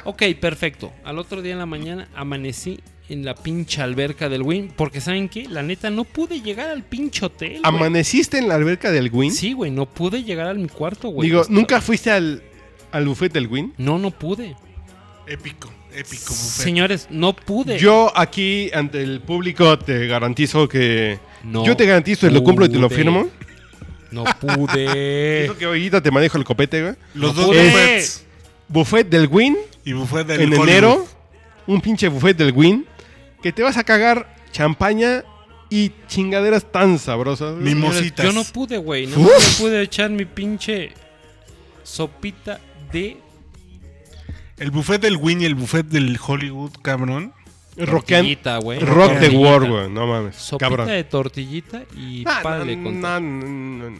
[0.04, 0.92] Ok, perfecto.
[1.02, 2.78] Al otro día en la mañana amanecí
[3.08, 4.72] en la pinche alberca del Win.
[4.76, 5.48] Porque, ¿saben qué?
[5.48, 7.50] La neta, no pude llegar al pinche hotel.
[7.52, 7.60] güey.
[7.64, 9.32] ¿Amaneciste en la alberca del Win?
[9.32, 11.28] Sí, güey, no pude llegar a mi cuarto, güey.
[11.28, 12.42] Digo, Hasta- ¿nunca fuiste al,
[12.90, 13.72] al buffet del Win?
[13.78, 14.56] No, no pude.
[15.26, 16.64] Épico, épico buffet.
[16.64, 17.78] Señores, no pude.
[17.78, 21.18] Yo aquí, ante el público, te garantizo que...
[21.44, 22.96] No yo te garantizo, te lo cumplo y te lo pude.
[22.98, 23.28] firmo.
[24.10, 25.44] No pude.
[25.44, 26.94] Eso que ahorita te manejo el copete, güey.
[27.14, 27.64] Los No dos pude.
[27.64, 28.24] buffets.
[28.68, 30.68] Buffet del Win Y buffet del en Hollywood.
[30.68, 31.06] enero.
[31.66, 32.86] Un pinche buffet del Win.
[33.42, 35.24] Que te vas a cagar champaña
[35.68, 37.54] y chingaderas tan sabrosas.
[37.56, 38.24] Mimositas.
[38.24, 39.06] Yo no pude, güey.
[39.06, 39.28] No me
[39.58, 40.92] pude echar mi pinche
[41.82, 42.60] sopita
[42.92, 43.16] de
[44.58, 47.32] El buffet del Win y el buffet del Hollywood, cabrón.
[47.76, 48.78] Tortillita, güey.
[48.80, 49.30] Rock the.
[49.30, 49.90] World, güey.
[49.90, 50.36] No mames.
[50.36, 50.88] Sopita Cabrón.
[50.88, 53.98] de tortillita y Ah, párale no, con no, no, no.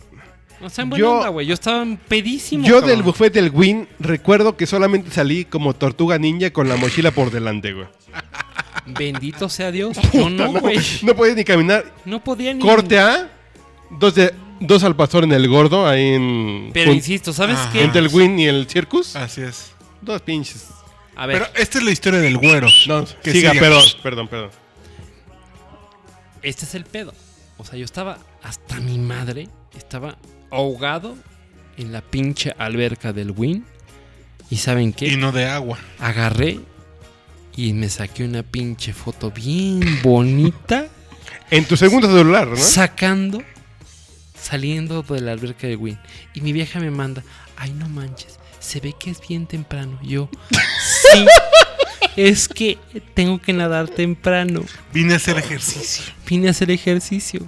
[0.61, 1.47] O sea, en buena Yo- onda, güey.
[1.47, 2.67] Yo estaba pedísimo.
[2.67, 2.91] Yo cabrón.
[2.91, 7.31] del buffet del Win recuerdo que solamente salí como tortuga ninja con la mochila por
[7.31, 7.87] delante, güey.
[8.87, 9.97] Bendito sea Dios.
[10.15, 10.79] No, No, güey.
[11.03, 11.85] no podía ni caminar.
[12.05, 12.61] No podía ni.
[12.61, 13.31] Corte A,
[13.91, 16.71] dos, de, dos al pastor en el gordo, ahí en...
[16.75, 17.73] Pero insisto, ¿sabes Ajá.
[17.73, 17.83] qué?
[17.85, 19.17] Entre el Win y el Circus.
[19.17, 19.73] Así es.
[20.03, 20.67] Dos pinches.
[21.17, 22.69] A ver, Pero esta es la historia del güero.
[22.87, 23.63] No, Que siga, siga.
[23.63, 24.51] perdón, perdón, perdón.
[26.43, 27.15] este es el pedo.
[27.59, 29.49] O sea, yo estaba hasta mi madre.
[29.77, 30.17] Estaba
[30.51, 31.17] ahogado
[31.77, 33.65] en la pinche alberca del Win.
[34.51, 35.07] ¿Y saben qué?
[35.09, 35.79] Y no de agua.
[35.99, 36.61] Agarré
[37.57, 40.89] y me saqué una pinche foto bien bonita.
[41.51, 42.57] En tu segundo celular, ¿no?
[42.57, 43.43] sacando,
[44.39, 45.99] saliendo de la alberca de Win.
[46.35, 47.23] Y mi vieja me manda,
[47.57, 49.99] ay no manches, se ve que es bien temprano.
[50.03, 51.25] Yo, sí,
[52.17, 52.79] es que
[53.15, 54.63] tengo que nadar temprano.
[54.93, 56.05] Vine a hacer ejercicio.
[56.29, 57.43] Vine a hacer ejercicio.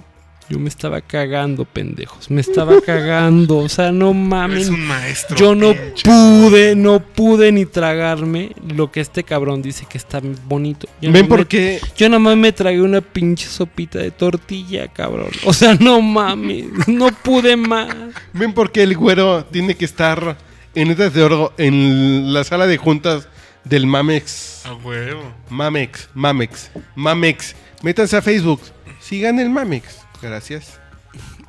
[0.47, 2.29] Yo me estaba cagando, pendejos.
[2.29, 3.57] Me estaba cagando.
[3.57, 4.63] O sea, no mames.
[4.65, 5.35] Es un maestro.
[5.35, 6.03] Yo no pinche.
[6.03, 10.87] pude, no pude ni tragarme lo que este cabrón dice que está bonito.
[11.01, 14.11] Yo Ven no por me- qué yo nada más me tragué una pinche sopita de
[14.11, 15.31] tortilla, cabrón.
[15.45, 17.87] O sea, no mames, no pude más.
[18.31, 20.37] ven por qué el güero tiene que estar
[20.75, 23.27] en letras de oro en la sala de juntas
[23.63, 24.65] del Mamex.
[24.65, 25.33] A huevo.
[25.49, 27.55] Mamex, Mamex, Mamex.
[27.81, 28.61] Métanse a Facebook.
[28.99, 30.01] Sigan el Mamex.
[30.21, 30.79] Gracias.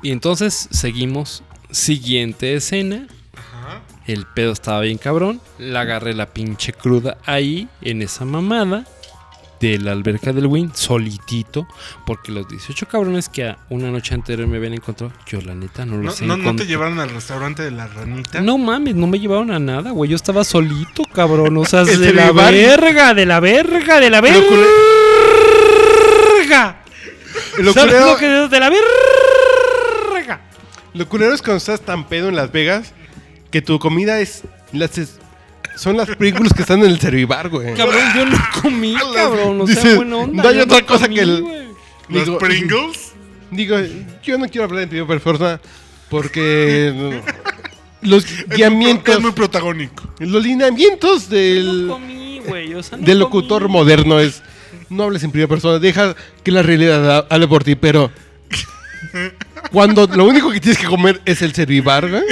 [0.01, 1.43] Y entonces seguimos.
[1.69, 3.07] Siguiente escena.
[3.35, 3.81] Ajá.
[4.05, 5.41] El pedo estaba bien cabrón.
[5.59, 8.85] La agarré la pinche cruda ahí, en esa mamada
[9.59, 11.67] de la alberca del Win, solitito.
[12.05, 15.85] Porque los 18 cabrones que a una noche anterior me habían encontrado, yo la neta
[15.85, 16.65] no No, los no, no te encontré.
[16.67, 18.41] llevaron al restaurante de la ranita.
[18.41, 20.09] No mames, no me llevaron a nada, güey.
[20.11, 21.57] Yo estaba solito, cabrón.
[21.57, 24.39] O sea, de la verga, de la verga, de la verga.
[27.59, 30.41] Lo ¿Sabes culero, lo que es de la verga?
[30.93, 32.93] lo culero es cuando estás tan pedo en Las Vegas
[33.51, 34.43] que tu comida es.
[34.71, 35.16] Las es-
[35.77, 37.73] son las Pringles que están en el servibar, güey.
[37.75, 39.61] Cabrón, yo no comí, cabrón.
[39.61, 40.43] O sea, buena onda.
[40.43, 41.43] no hay otra cosa que el-.
[42.09, 43.13] ¿Los Digo- Pringles?
[43.51, 43.77] Digo,
[44.23, 45.59] yo no quiero hablar en primera persona
[46.09, 47.21] porque no,
[48.09, 48.25] los
[48.55, 50.03] guiamientos, es muy protagónico.
[50.19, 52.73] los lineamientos No del, comí, güey.
[52.75, 53.73] O sea, no del locutor comí.
[53.73, 54.41] moderno es
[54.89, 58.09] no hables en primera persona, deja que la realidad ha- hable por ti, pero
[59.71, 62.23] cuando lo único que tienes que comer es el servivar, güey,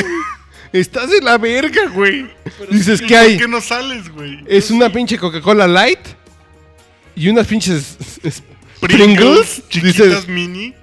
[0.80, 2.28] estás en la verga, güey.
[2.69, 4.39] Dices ¿Y que hay ¿Por qué no sales, güey?
[4.47, 5.99] es una pinche Coca-Cola Light
[7.15, 7.97] y unas pinches
[8.80, 10.73] Pringles, chiquitas dices, mini.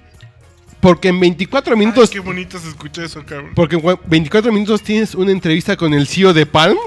[0.81, 3.51] porque en 24 Ay, minutos qué bonito se escucha eso, cabrón.
[3.55, 6.77] Porque en cua- 24 minutos tienes una entrevista con el CEO de Palm.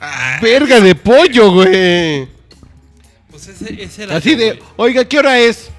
[0.00, 2.26] Ah, Verga de pollo, güey.
[3.30, 5.70] Pues ese, ese era Así de, oiga, ¿qué hora es?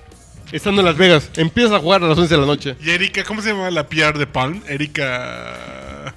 [0.51, 1.29] Estando en Las Vegas.
[1.37, 2.75] Empiezas a jugar a las 11 de la noche.
[2.83, 4.61] y Erika, ¿cómo se llama la PR de Palm?
[4.67, 5.57] Erika.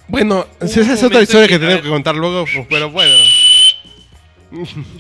[0.08, 3.14] Bueno, esa es otra historia que que- tengo que contar luego, pero bueno.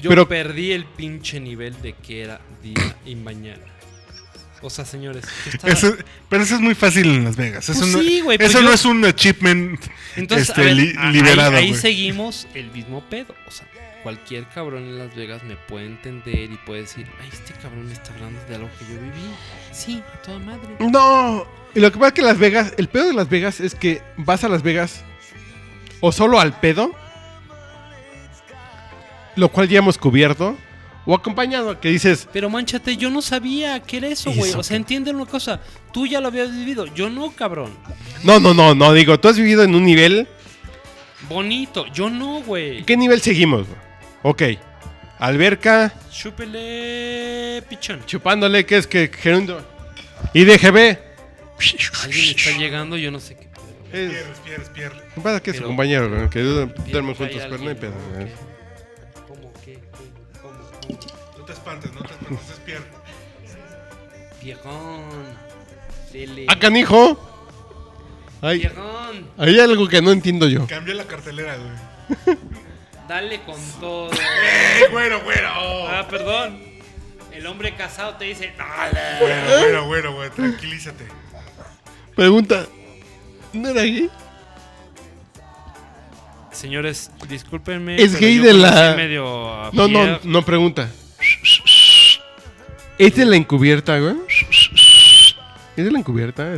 [0.02, 3.62] Yo pero- perdí el pinche nivel de que era día y mañana.
[4.62, 5.94] O sea, señores, estaba- Eso-
[6.30, 7.68] pero eso es muy fácil en Las Vegas.
[7.68, 9.78] Eso, Pues no, sí, güey, eso pues no yo- es un achievement
[10.16, 11.56] Entonces, este, ver, li- liberado.
[11.56, 13.34] ahí, ahí seguimos el mismo pedo.
[13.46, 13.66] O sea,
[14.04, 18.12] cualquier cabrón en Las Vegas me puede entender y puede decir, ay, este cabrón está
[18.12, 19.34] hablando de algo que yo viví.
[19.72, 20.76] Sí, a toda madre.
[20.78, 21.46] No.
[21.74, 24.02] Y lo que pasa es que Las Vegas, el pedo de Las Vegas es que
[24.18, 25.02] vas a Las Vegas
[26.00, 26.92] o solo al pedo,
[29.36, 30.54] lo cual ya hemos cubierto,
[31.06, 34.52] o acompañado, que dices, Pero manchate, yo no sabía que era eso, ¿Y güey.
[34.52, 34.76] O sea, qué?
[34.76, 35.60] entiende una cosa.
[35.92, 36.86] Tú ya lo habías vivido.
[36.94, 37.72] Yo no, cabrón.
[38.22, 40.28] no, no, no, no, digo, tú has vivido en un nivel,
[41.28, 41.86] Bonito.
[41.92, 42.84] Yo no, güey.
[42.84, 43.66] ¿qué nivel seguimos?
[43.66, 43.78] güey?
[44.26, 44.42] Ok,
[45.18, 48.02] alberca, Chúpele, pichón.
[48.06, 49.60] chupándole, que es que gerundo,
[50.32, 50.98] y DGB.
[52.04, 53.44] Alguien está llegando, yo no sé qué.
[53.92, 55.02] Es, Pierres, pierres, pierres.
[55.14, 57.92] ¿qué pasa que es su Pero- compañero, güey, que duermen juntos, pero no hay pedo.
[58.18, 58.32] ¿Qué?
[59.28, 59.78] ¿Cómo qué?
[60.42, 60.98] ¿Cómo?
[61.38, 62.84] No te espantes, no te espantes, es Pierre.
[64.42, 65.02] Viejón.
[66.12, 66.46] Dele.
[66.48, 67.30] ¡Ah, canijo!
[68.40, 69.28] Hay, Viejón.
[69.38, 70.66] hay algo que no entiendo yo.
[70.66, 72.36] Cambié la cartelera, güey.
[73.08, 74.10] Dale con todo.
[74.12, 75.48] ¡Eh, güero, güero!
[75.88, 76.58] Ah, perdón.
[77.32, 79.00] El hombre casado te dice, dale.
[79.20, 81.04] Güero, güero, güero, güey, tranquilízate.
[82.14, 82.66] Pregunta,
[83.52, 84.08] ¿no era gay?
[86.52, 87.96] Señores, discúlpenme.
[88.00, 90.88] Es gay de la- medio No, no, no pregunta.
[92.96, 94.14] ¿Es de la encubierta, güey?
[95.76, 96.52] ¿Es de la encubierta?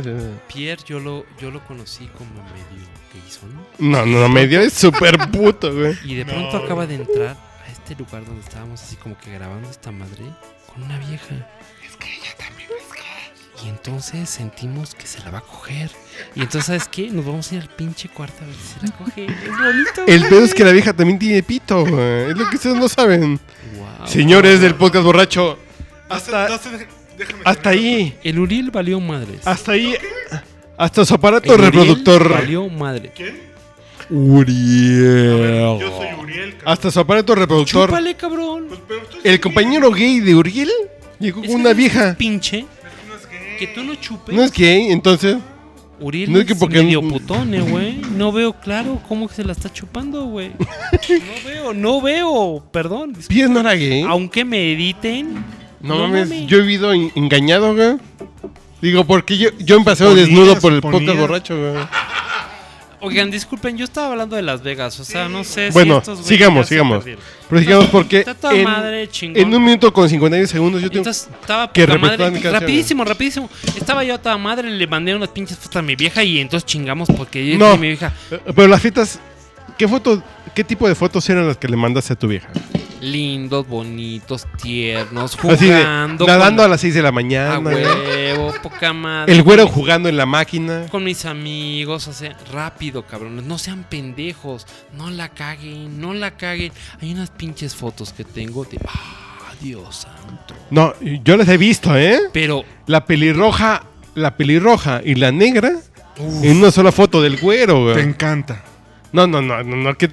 [0.47, 2.87] Pierre, yo lo, yo lo conocí como medio
[3.21, 3.49] gayson.
[3.79, 5.97] No, no, no, medio es súper puto, güey.
[6.03, 9.69] Y de pronto acaba de entrar a este lugar donde estábamos así como que grabando
[9.69, 10.23] esta madre
[10.71, 11.35] con una vieja.
[11.87, 13.65] Es que ella también es gay.
[13.65, 15.89] Y entonces sentimos que se la va a coger.
[16.35, 17.09] Y entonces, ¿sabes qué?
[17.09, 19.25] Nos vamos a ir al pinche cuarto a ver si se la coge.
[19.25, 20.03] Es bonito.
[20.07, 22.31] El pedo es que la vieja también tiene pito, güey.
[22.31, 23.39] Es lo que ustedes no saben.
[24.05, 25.57] Señores del podcast borracho,
[26.09, 29.45] hasta, No no hasta ahí, El Uriel valió madres.
[29.45, 29.95] hasta ahí,
[30.77, 32.29] hasta su aparato Uriel reproductor.
[32.29, 33.11] Valió madre.
[33.15, 33.35] ¿Quién?
[34.09, 35.79] Uriel.
[35.79, 36.61] Yo soy Uriel, cabrón.
[36.73, 37.89] Hasta su aparato reproductor.
[37.89, 38.65] Chúpale, cabrón.
[38.69, 40.69] Pues, pero El compañero gay de Uriel
[41.19, 42.15] llegó con una vieja.
[42.17, 42.61] Pinche.
[43.07, 43.57] no es gay.
[43.59, 44.35] Que tú no chupes.
[44.35, 45.37] No es gay, entonces.
[45.99, 47.95] Uriel no es que porque- medio putone, güey.
[48.15, 50.51] No veo claro cómo que se la está chupando, güey.
[51.09, 52.63] No veo, no veo.
[52.71, 53.13] Perdón.
[53.27, 54.03] Pies no era gay.
[54.07, 55.43] Aunque me editen.
[55.81, 56.47] No, no mames, mames.
[56.47, 57.97] yo he vivido en- engañado, güey.
[58.81, 61.83] Digo, porque yo, yo Suponías, desnudo por el podcast borracho, güey.
[62.99, 64.99] Oigan, disculpen, yo estaba hablando de Las Vegas.
[64.99, 67.05] O sea, no sé Bueno, si estos sigamos, sigamos.
[67.05, 71.01] Pero sigamos porque Está toda en, madre, en un minuto con 51 segundos yo tengo...
[71.01, 72.31] Entonces estaba que repetir madre.
[72.31, 73.49] mi canción, Rapidísimo, rapidísimo.
[73.75, 76.65] Estaba yo a toda madre, le mandé unas pinches fotos a mi vieja y entonces
[76.65, 77.77] chingamos porque yo No.
[77.77, 79.19] mi vieja, Eh, Pero las fiestas...
[79.77, 80.21] ¿Qué fotos,
[80.55, 82.47] qué tipo de fotos eran las que le mandaste a tu vieja?
[83.01, 86.25] Lindos, bonitos, tiernos, Así de, jugando.
[86.27, 87.57] nadando con- a las 6 de la a mañana.
[87.57, 87.83] güey.
[87.85, 89.33] huevo, poca madre.
[89.33, 90.85] El güero jugando en la máquina.
[90.89, 93.45] Con mis amigos, o sea, rápido, cabrones.
[93.45, 94.65] No sean pendejos.
[94.97, 96.71] No la caguen, no la caguen.
[97.01, 98.77] Hay unas pinches fotos que tengo de.
[98.87, 100.53] ¡Ah, Dios santo!
[100.69, 100.93] No,
[101.23, 102.19] yo las he visto, ¿eh?
[102.33, 103.83] Pero, La pelirroja,
[104.15, 105.71] la pelirroja y la negra
[106.17, 107.95] en una sola foto del güero, güey.
[107.95, 108.63] Te encanta.
[109.13, 110.09] No, no, no, no, no, que...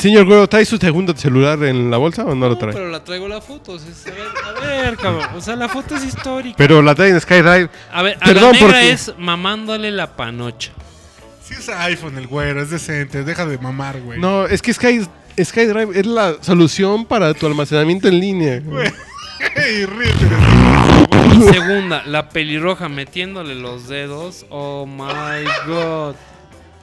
[0.00, 2.72] Señor güero, ¿trae su segundo celular en la bolsa o no lo no, trae?
[2.72, 3.72] pero la traigo la foto.
[3.72, 5.26] o sea, se ve- a ver, cabrón.
[5.36, 6.54] O sea, la foto es histórica.
[6.56, 7.68] Pero la trae en SkyDrive.
[7.92, 10.72] A ver, a Perdón, la negra porque- es mamándole la panocha.
[11.44, 13.24] Si usa iPhone el güero, es decente.
[13.24, 14.18] Deja de mamar, güey.
[14.20, 15.06] No, es que Sky,
[15.42, 18.62] SkyDrive es la solución para tu almacenamiento en línea.
[19.56, 21.38] Ríete de güey.
[21.38, 24.46] Y segunda, la pelirroja metiéndole los dedos.
[24.50, 26.14] Oh my god.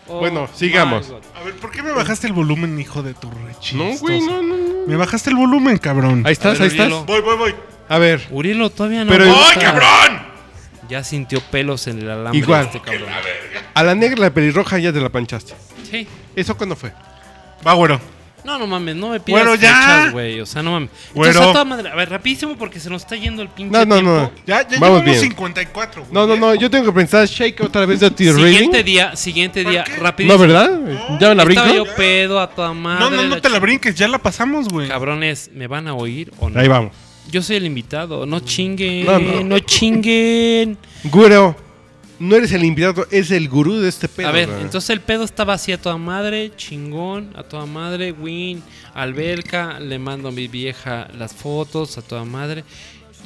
[0.09, 1.13] Oh Bueno, sigamos.
[1.35, 3.75] A ver, ¿por qué me bajaste el volumen, hijo de tu rechistosa?
[3.75, 4.87] No, güey, no, no, no.
[4.87, 6.23] Me bajaste el volumen, cabrón.
[6.25, 7.05] Ahí estás, ver, ahí estás.
[7.05, 7.55] Voy, voy, voy.
[7.89, 9.11] A ver, Urielo todavía no.
[9.11, 9.49] Pero- aguanta.
[9.59, 10.27] ¡Ay, cabrón!
[10.89, 12.65] Ya sintió pelos en el alambre Igual.
[12.65, 13.09] este cabrón.
[13.73, 15.53] a la negra, la pelirroja ya te la panchaste.
[15.89, 16.07] Sí.
[16.35, 16.93] ¿Eso cuándo fue?
[17.65, 17.99] Va, güero.
[18.47, 19.69] No, no mames, no me pidas Güero, ya.
[19.73, 20.39] fechas, güey.
[20.39, 20.89] O sea, no mames.
[21.13, 21.89] Entonces, a toda madre.
[21.89, 24.11] A ver, rapidísimo porque se nos está yendo el pinche No, no, tiempo.
[24.11, 24.31] no.
[24.47, 25.19] Ya, ya Vamos llevamos bien.
[25.19, 26.13] 54, güey.
[26.13, 29.65] No, no, no, yo tengo que pensar Shake otra vez de T Siguiente día, siguiente
[29.65, 29.99] día, ¿Por qué?
[30.01, 30.33] rapidísimo.
[30.37, 30.79] No, ¿verdad?
[31.19, 31.61] ¿Ya me la brinco?
[31.63, 33.03] Estaba yo pedo a toda madre.
[33.03, 34.87] No, no, no te la brinques, ya la pasamos, güey.
[34.87, 36.57] Cabrones, ¿me van a oír o no?
[36.57, 36.93] Ahí vamos.
[37.29, 39.59] Yo soy el invitado, no chinguen, No, no, no.
[39.59, 40.77] chinguen.
[41.03, 41.53] Güero,
[42.19, 44.27] no eres el invitado, es el gurú de este pedo.
[44.27, 48.63] a ver, entonces el pedo estaba así a toda madre, chingón, a toda madre, win,
[48.93, 52.63] alberca, le mando a mi vieja las fotos, a toda madre.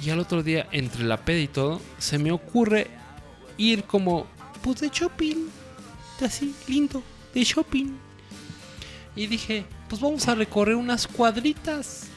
[0.03, 2.87] Y al otro día, entre la peda y todo, se me ocurre
[3.57, 4.27] ir como,
[4.61, 5.47] pues de shopping,
[6.21, 7.97] así, lindo, de shopping.
[9.15, 12.07] Y dije, pues vamos a recorrer unas cuadritas.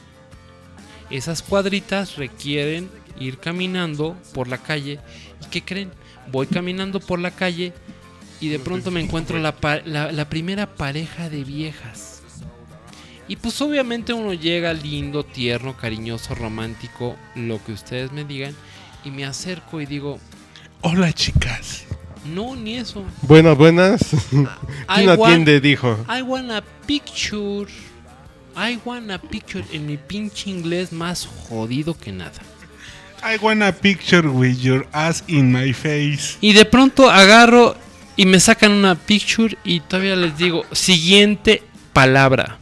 [1.09, 4.99] Esas cuadritas requieren ir caminando por la calle.
[5.45, 5.91] ¿Y qué creen?
[6.31, 7.73] Voy caminando por la calle
[8.41, 9.55] y de pronto me encuentro la,
[9.85, 12.21] la- la primera pareja de viejas.
[13.27, 18.55] Y pues obviamente uno llega lindo, tierno, cariñoso, romántico, lo que ustedes me digan.
[19.03, 20.19] Y me acerco y digo,
[20.81, 21.85] Hola, chicas.
[22.25, 23.03] no, ni eso.
[23.23, 24.01] Buenas, buenas.
[24.95, 25.59] ¿Quién atiende?
[25.59, 25.97] Dijo.
[26.07, 27.65] I want a picture.
[28.55, 32.31] I want a picture en mi pinche inglés más jodido que nada.
[33.27, 36.37] I want a picture with your ass in my face.
[36.41, 37.75] Y de pronto agarro
[38.15, 42.59] y me sacan una picture y todavía les digo, siguiente palabra.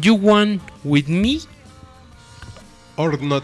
[0.00, 1.40] You want with me?
[2.94, 3.42] Or not.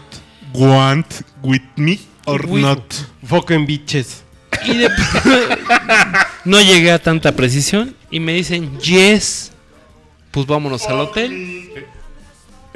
[0.53, 1.07] Want
[1.43, 2.93] with me or With- not?
[3.25, 4.23] Fucking bitches.
[4.65, 4.89] Y de
[6.45, 9.51] no llegué a tanta precisión y me dicen, yes.
[10.31, 11.85] Pues vámonos al hotel.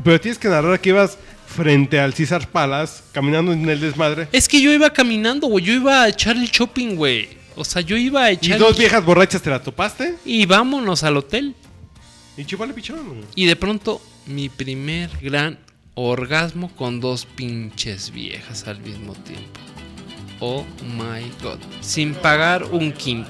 [0.03, 1.17] Pero tienes que narrar que ibas
[1.51, 4.27] frente al César Palace, caminando en el desmadre.
[4.31, 5.65] Es que yo iba caminando, güey.
[5.65, 7.29] Yo iba a echar el shopping, güey.
[7.55, 8.59] O sea, yo iba a Y echar...
[8.59, 10.15] dos el- viejas borrachas te la topaste.
[10.25, 11.53] Y vámonos al hotel.
[12.37, 13.05] Y chupale pichón.
[13.07, 13.21] güey.
[13.35, 15.59] Y de pronto, mi primer gran
[15.95, 19.59] orgasmo con dos pinches viejas al mismo tiempo.
[20.39, 20.65] Oh
[20.97, 21.59] my god.
[21.81, 23.29] Sin pagar un quinto.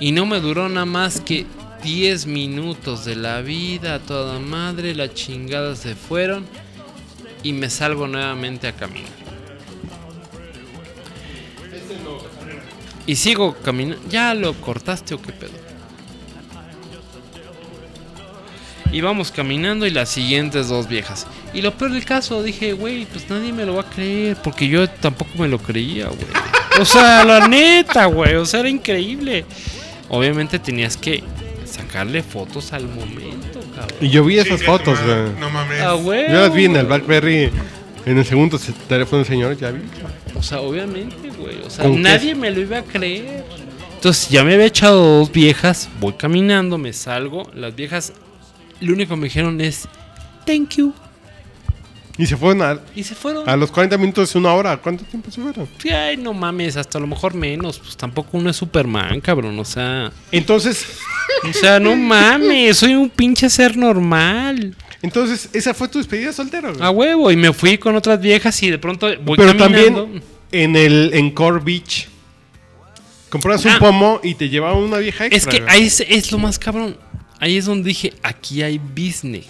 [0.00, 1.46] Y no me duró nada más que
[1.82, 4.94] 10 minutos de la vida toda madre.
[4.94, 6.46] Las chingadas se fueron.
[7.42, 9.10] Y me salgo nuevamente a caminar.
[13.06, 14.02] Y sigo caminando.
[14.08, 15.50] ¿Ya lo cortaste o qué pedo?
[18.92, 21.26] Y vamos caminando y las siguientes dos viejas.
[21.54, 24.36] Y lo peor del caso, dije, güey, pues nadie me lo va a creer.
[24.36, 26.26] Porque yo tampoco me lo creía, güey.
[26.80, 28.34] O sea, la neta, güey.
[28.36, 29.44] O sea, era increíble.
[30.08, 31.24] Obviamente tenías que
[31.72, 33.98] sacarle fotos al momento, cabrón.
[34.00, 35.30] Y yo vi esas fotos, güey.
[35.40, 35.80] No mames.
[35.80, 36.26] Ah, güey.
[36.28, 37.50] Yo las vi en el Blackberry.
[38.04, 39.80] En el segundo se- teléfono del señor, ya vi.
[40.36, 41.60] O sea, obviamente, güey.
[41.64, 43.44] O sea, nadie me lo iba a creer.
[43.94, 45.88] Entonces, ya me había echado dos viejas.
[46.00, 47.48] Voy caminando, me salgo.
[47.54, 48.12] Las viejas,
[48.80, 49.86] lo único que me dijeron es,
[50.44, 50.92] thank you.
[52.18, 53.48] Y se fueron a, Y se fueron.
[53.48, 54.76] a los 40 minutos, una hora.
[54.76, 55.66] ¿Cuánto tiempo se fueron?
[55.82, 57.78] Sí, Ay, no mames, hasta a lo mejor menos.
[57.78, 59.58] Pues tampoco uno es Superman, cabrón.
[59.58, 60.86] O sea, Entonces,
[61.48, 64.76] o sea, no mames, soy un pinche ser normal.
[65.00, 66.72] entonces esa fue tu despedida soltero.
[66.74, 66.82] güey.
[66.84, 67.30] A huevo.
[67.30, 70.02] Y me fui con otras viejas y de pronto voy Pero caminando.
[70.04, 72.08] también en el en Core Beach.
[73.30, 73.78] Compras un Ah.
[73.78, 75.38] pomo y te llevaba una vieja extra.
[75.38, 75.74] Es que güey.
[75.74, 76.96] ahí es, es lo más cabrón.
[77.40, 79.46] Ahí es donde dije, aquí hay business.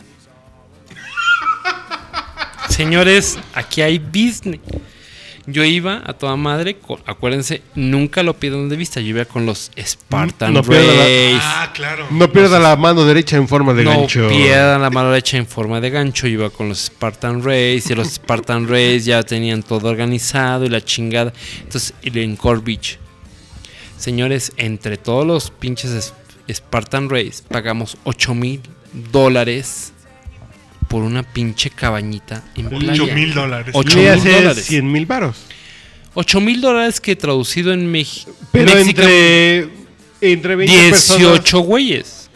[2.73, 4.61] Señores, aquí hay business.
[5.45, 9.01] Yo iba a toda madre, con- acuérdense, nunca lo pierdan de vista.
[9.01, 11.39] Yo iba con los Spartan No pierda la-.
[11.43, 12.07] Ah, claro.
[12.11, 14.29] No pierda la mano derecha en forma de no gancho.
[14.29, 16.29] pierdan la mano derecha en forma de gancho.
[16.29, 20.69] Yo iba con los Spartan Race y los Spartan Race ya tenían todo organizado y
[20.69, 21.33] la chingada.
[21.63, 22.99] Entonces, el en Core Beach.
[23.99, 26.15] Señores, entre todos los pinches es-
[26.53, 28.61] Spartan Race pagamos 8 mil
[29.11, 29.92] dólares
[30.93, 33.03] por una pinche cabañita en playa.
[33.03, 33.75] 8 mil dólares.
[33.75, 34.65] Ocho Le mil hace dólares.
[34.67, 35.37] 100 mil varos.
[36.13, 38.31] 8 mil dólares que traducido en México.
[38.53, 39.71] Pero entre,
[40.21, 41.19] entre 20 personas.
[41.23, 42.29] 18 güeyes.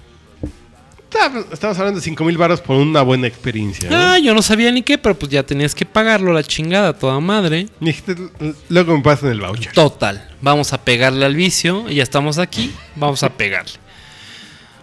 [1.05, 3.91] Está- Estamos hablando de 5 mil varos por una buena experiencia.
[3.91, 3.97] ¿no?
[3.97, 7.21] Ah, yo no sabía ni qué, pero pues ya tenías que pagarlo la chingada, toda
[7.21, 7.69] madre.
[8.71, 9.73] Luego me pasan el voucher.
[9.75, 13.73] Total, vamos a pegarle al vicio, ya estamos aquí, vamos a pegarle.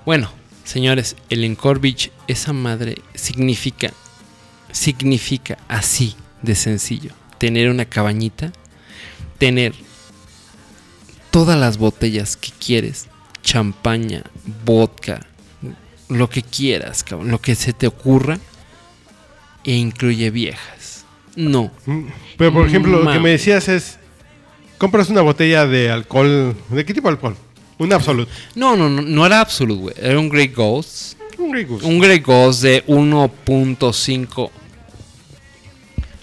[0.05, 0.31] Bueno,
[0.63, 3.91] señores, el Encore Beach, esa madre significa,
[4.71, 8.51] significa así de sencillo, tener una cabañita,
[9.37, 9.73] tener
[11.31, 13.07] todas las botellas que quieres,
[13.41, 14.23] champaña,
[14.65, 15.25] vodka,
[16.09, 18.39] lo que quieras, cabrón, lo que se te ocurra,
[19.63, 21.05] e incluye viejas.
[21.35, 22.07] No, Mm,
[22.37, 23.97] Pero por ejemplo, lo que me decías es:
[24.77, 26.55] compras una botella de alcohol.
[26.69, 27.35] ¿De qué tipo de alcohol?
[27.79, 28.27] Un Absolut.
[28.55, 31.17] no, no, no, no era Absolute, güey, era un Grey Ghost.
[31.37, 31.85] Un Grey Goose.
[31.85, 34.49] Un Grey Ghost de 1.5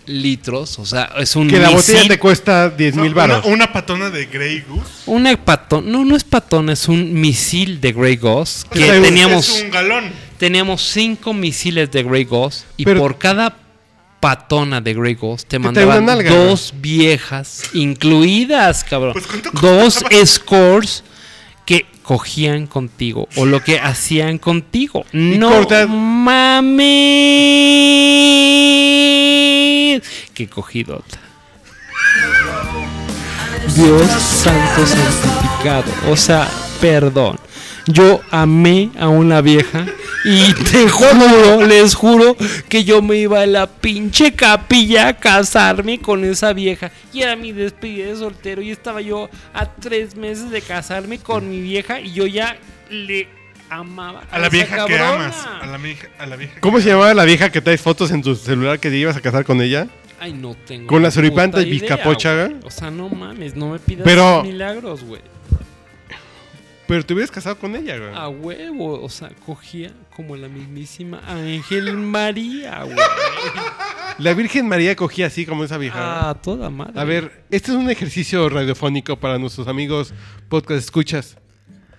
[0.06, 0.78] litros.
[0.78, 3.46] O sea, es un Que la botella te cuesta 10 No, mil una, varos.
[3.46, 4.90] una patona de Grey Goose.
[5.06, 5.90] Un patón.
[5.90, 8.68] No, no es patón, es un misil de Grey Ghost.
[8.68, 10.04] Que sea, teníamos, Es un galón.
[10.38, 12.64] teníamos cinco misiles de Grey Ghost.
[12.76, 13.56] Y Pero- por cada
[14.20, 19.12] patona de Grey Ghost te mandaban una nalga, dos viejas incluidas, cabrón.
[19.14, 20.26] Pues, ¿cuánto dos costaba?
[20.26, 21.04] scores
[21.70, 25.04] que cogían contigo o lo que hacían contigo.
[25.12, 26.72] No mames.
[30.34, 31.20] Qué cogidota.
[33.76, 35.92] Dios santo santificado.
[36.10, 36.50] O sea,
[36.80, 37.38] perdón.
[37.86, 39.86] Yo amé a una vieja
[40.24, 42.36] y te juro, les juro
[42.68, 46.90] que yo me iba a la pinche capilla a casarme con esa vieja.
[47.12, 51.48] Y era mi despedida de soltero y estaba yo a tres meses de casarme con
[51.48, 52.56] mi vieja y yo ya
[52.90, 53.28] le
[53.70, 55.46] amaba A la esa vieja que amas.
[55.62, 58.20] A la, vieja, a la vieja ¿Cómo se llamaba la vieja que traes fotos en
[58.22, 59.86] tu celular que te ibas a casar con ella?
[60.22, 60.86] Ay, no tengo.
[60.86, 62.48] Con la suripanta y idea, bizcapocha, güey.
[62.48, 62.60] güey.
[62.66, 65.22] O sea, no mames, no me pidas Pero- milagros, güey.
[66.90, 68.10] Pero te hubieras casado con ella, güey.
[68.16, 72.96] A huevo, o sea, cogía como la mismísima Ángel María, güey.
[74.18, 76.30] La Virgen María cogía así como esa vieja.
[76.30, 76.98] Ah, toda madre.
[77.00, 80.12] A ver, este es un ejercicio radiofónico para nuestros amigos
[80.48, 81.36] podcast escuchas.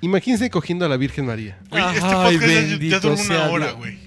[0.01, 1.57] Imagínense cogiendo a la Virgen María.
[1.69, 3.77] Güey, este Ay, podcast ya- ya, bendito duró una hora, Dios.
[3.77, 3.97] güey.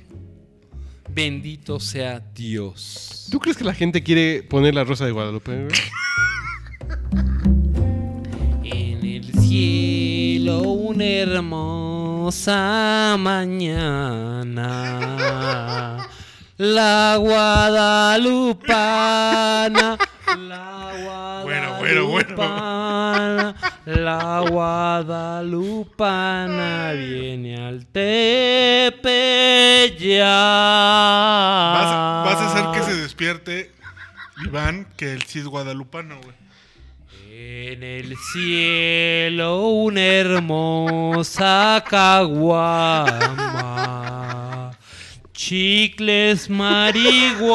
[1.09, 3.27] Bendito sea Dios.
[3.31, 5.51] ¿Tú crees que la gente quiere poner la rosa de Guadalupe?
[5.65, 5.69] güey?
[8.65, 10.14] En el cielo
[10.51, 12.57] una hermosa
[13.19, 14.63] mañana.
[16.57, 19.99] La guadalupana.
[20.37, 22.37] La Bueno, bueno, bueno.
[22.37, 23.55] guadalupana.
[23.87, 29.05] La guadalupana viene al Tepeyac.
[31.75, 33.73] Vas, a- vas a hacer que se despierte
[34.45, 36.35] Iván, que él sí es guadalupano, güey.
[37.31, 43.15] En el cielo una hermosa caguama.
[45.33, 47.51] Chicles marihuana,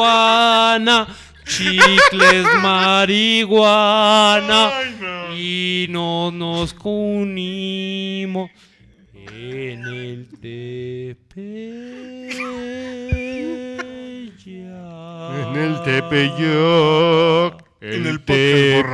[1.46, 3.48] chicles marihuana.
[4.68, 5.34] Ay, no.
[5.34, 8.50] Y no nos unimos
[9.14, 11.20] en el Tepeyac.
[15.32, 17.69] En el Tepeyac.
[17.80, 18.22] En el.
[18.26, 18.86] Salud,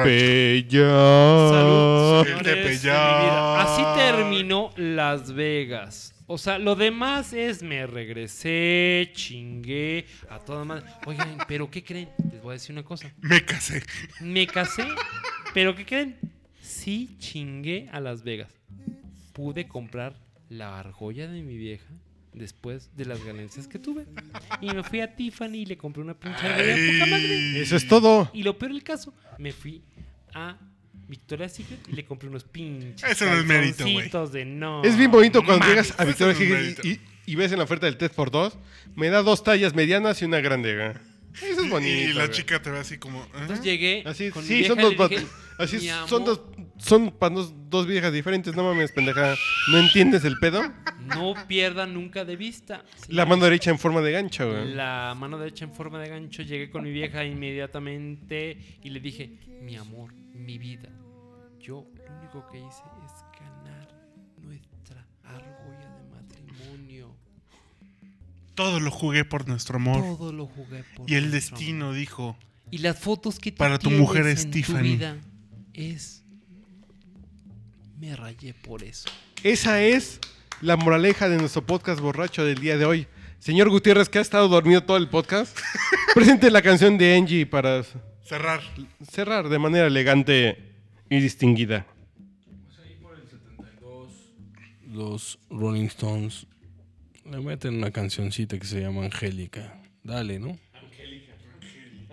[2.29, 2.87] El señores.
[2.87, 6.15] Así terminó Las Vegas.
[6.29, 10.85] O sea, lo demás es me regresé, chingué a toda madre.
[11.07, 12.11] Oigan, pero ¿qué creen?
[12.33, 13.13] Les voy a decir una cosa.
[13.21, 13.83] Me casé.
[14.21, 14.87] Me casé,
[15.53, 16.17] pero ¿qué creen?
[16.61, 18.53] Sí chingué a Las Vegas.
[19.33, 20.17] Pude comprar
[20.49, 21.87] la argolla de mi vieja
[22.37, 24.07] después de las ganancias que tuve.
[24.61, 27.61] Y me fui a Tiffany y le compré una pinche poca madre.
[27.63, 28.31] Eso es todo.
[28.33, 29.83] Y lo peor del caso, me fui
[30.35, 30.57] a
[31.09, 33.03] Victoria's Secret y le compré unos pinches.
[33.03, 34.11] Eso no es mérito, güey.
[34.33, 34.85] de no.
[34.85, 36.87] Es bien bonito cuando mames, llegas a Victoria's Secret y, mérito.
[36.87, 38.53] y- y ves en la oferta del 3x2,
[38.95, 40.93] me da dos tallas medianas y una grande, güey.
[41.43, 42.11] Eso es bonito.
[42.11, 42.31] Y la güey.
[42.37, 43.23] chica te ve así como.
[43.23, 43.27] ¿eh?
[43.41, 44.03] Entonces llegué.
[44.07, 45.27] Así, con mi sí, vieja son y dos, dije,
[45.59, 46.41] así "Mi son dos,
[46.79, 49.35] son para dos, dos viejas diferentes, no mames, pendeja.
[49.71, 50.63] ¿No entiendes el pedo?
[51.01, 52.85] No pierda nunca de vista.
[53.09, 54.75] La mano derecha en forma de gancho, güey.
[54.75, 56.43] La mano derecha en forma de gancho.
[56.43, 60.89] Llegué con mi vieja inmediatamente y le dije, mi amor, mi vida.
[61.61, 62.83] Yo lo único que hice
[68.57, 70.01] Todo lo jugué por nuestro amor.
[70.03, 72.37] Todo lo jugué por Y el destino dijo:
[72.71, 74.83] Y las fotos que Para tu mujer en es tu Tiffany.
[74.83, 75.17] vida
[75.75, 76.25] es
[78.01, 79.09] me rayé por eso.
[79.43, 80.21] Esa es
[80.61, 83.07] la moraleja de nuestro podcast borracho del día de hoy.
[83.39, 85.57] Señor Gutiérrez, que ha estado dormido todo el podcast,
[86.15, 87.83] presente la canción de Angie para
[88.23, 88.61] cerrar.
[89.11, 90.75] cerrar de manera elegante
[91.09, 91.87] y distinguida.
[94.87, 96.47] Los Rolling Stones
[97.31, 99.81] le meten una cancioncita que se llama Angélica.
[100.03, 100.59] Dale, ¿no?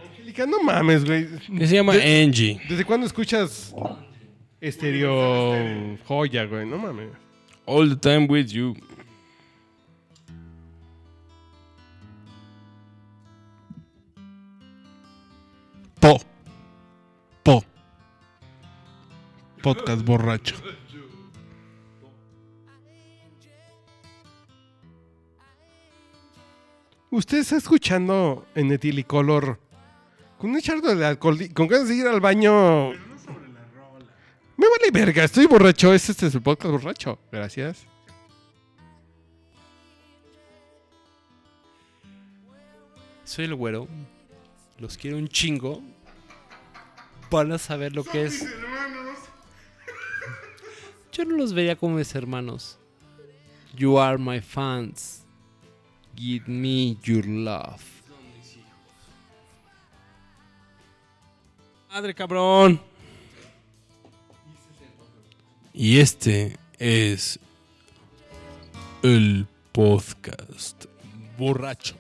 [0.01, 1.28] Angélica, no mames, güey.
[1.57, 2.59] Que se llama Angie.
[2.68, 3.74] ¿Desde cuándo escuchas
[4.59, 6.66] Estereo Joya, güey?
[6.66, 7.09] No mames.
[7.66, 8.76] All the time with you.
[15.99, 16.20] Po.
[17.43, 17.64] Po.
[19.61, 20.55] Podcast borracho.
[27.14, 29.59] Usted está escuchando en Etilicolor
[30.39, 32.89] con un chardo de alcohol, con ganas de ir al baño.
[32.89, 35.93] Me vale verga, estoy borracho.
[35.93, 37.20] Este, este es el podcast borracho.
[37.32, 37.86] Gracias.
[43.26, 43.88] Soy el güero.
[44.80, 45.84] Los quiero un chingo.
[47.30, 48.43] Van a saber lo que es.
[51.11, 52.80] Yo no los vería como mis hermanos.
[53.76, 55.22] You are my fans.
[56.16, 57.82] Give me your love.
[61.91, 62.80] Madre cabrón.
[65.74, 67.39] Y este es
[69.03, 70.86] el podcast
[71.38, 71.95] borracho.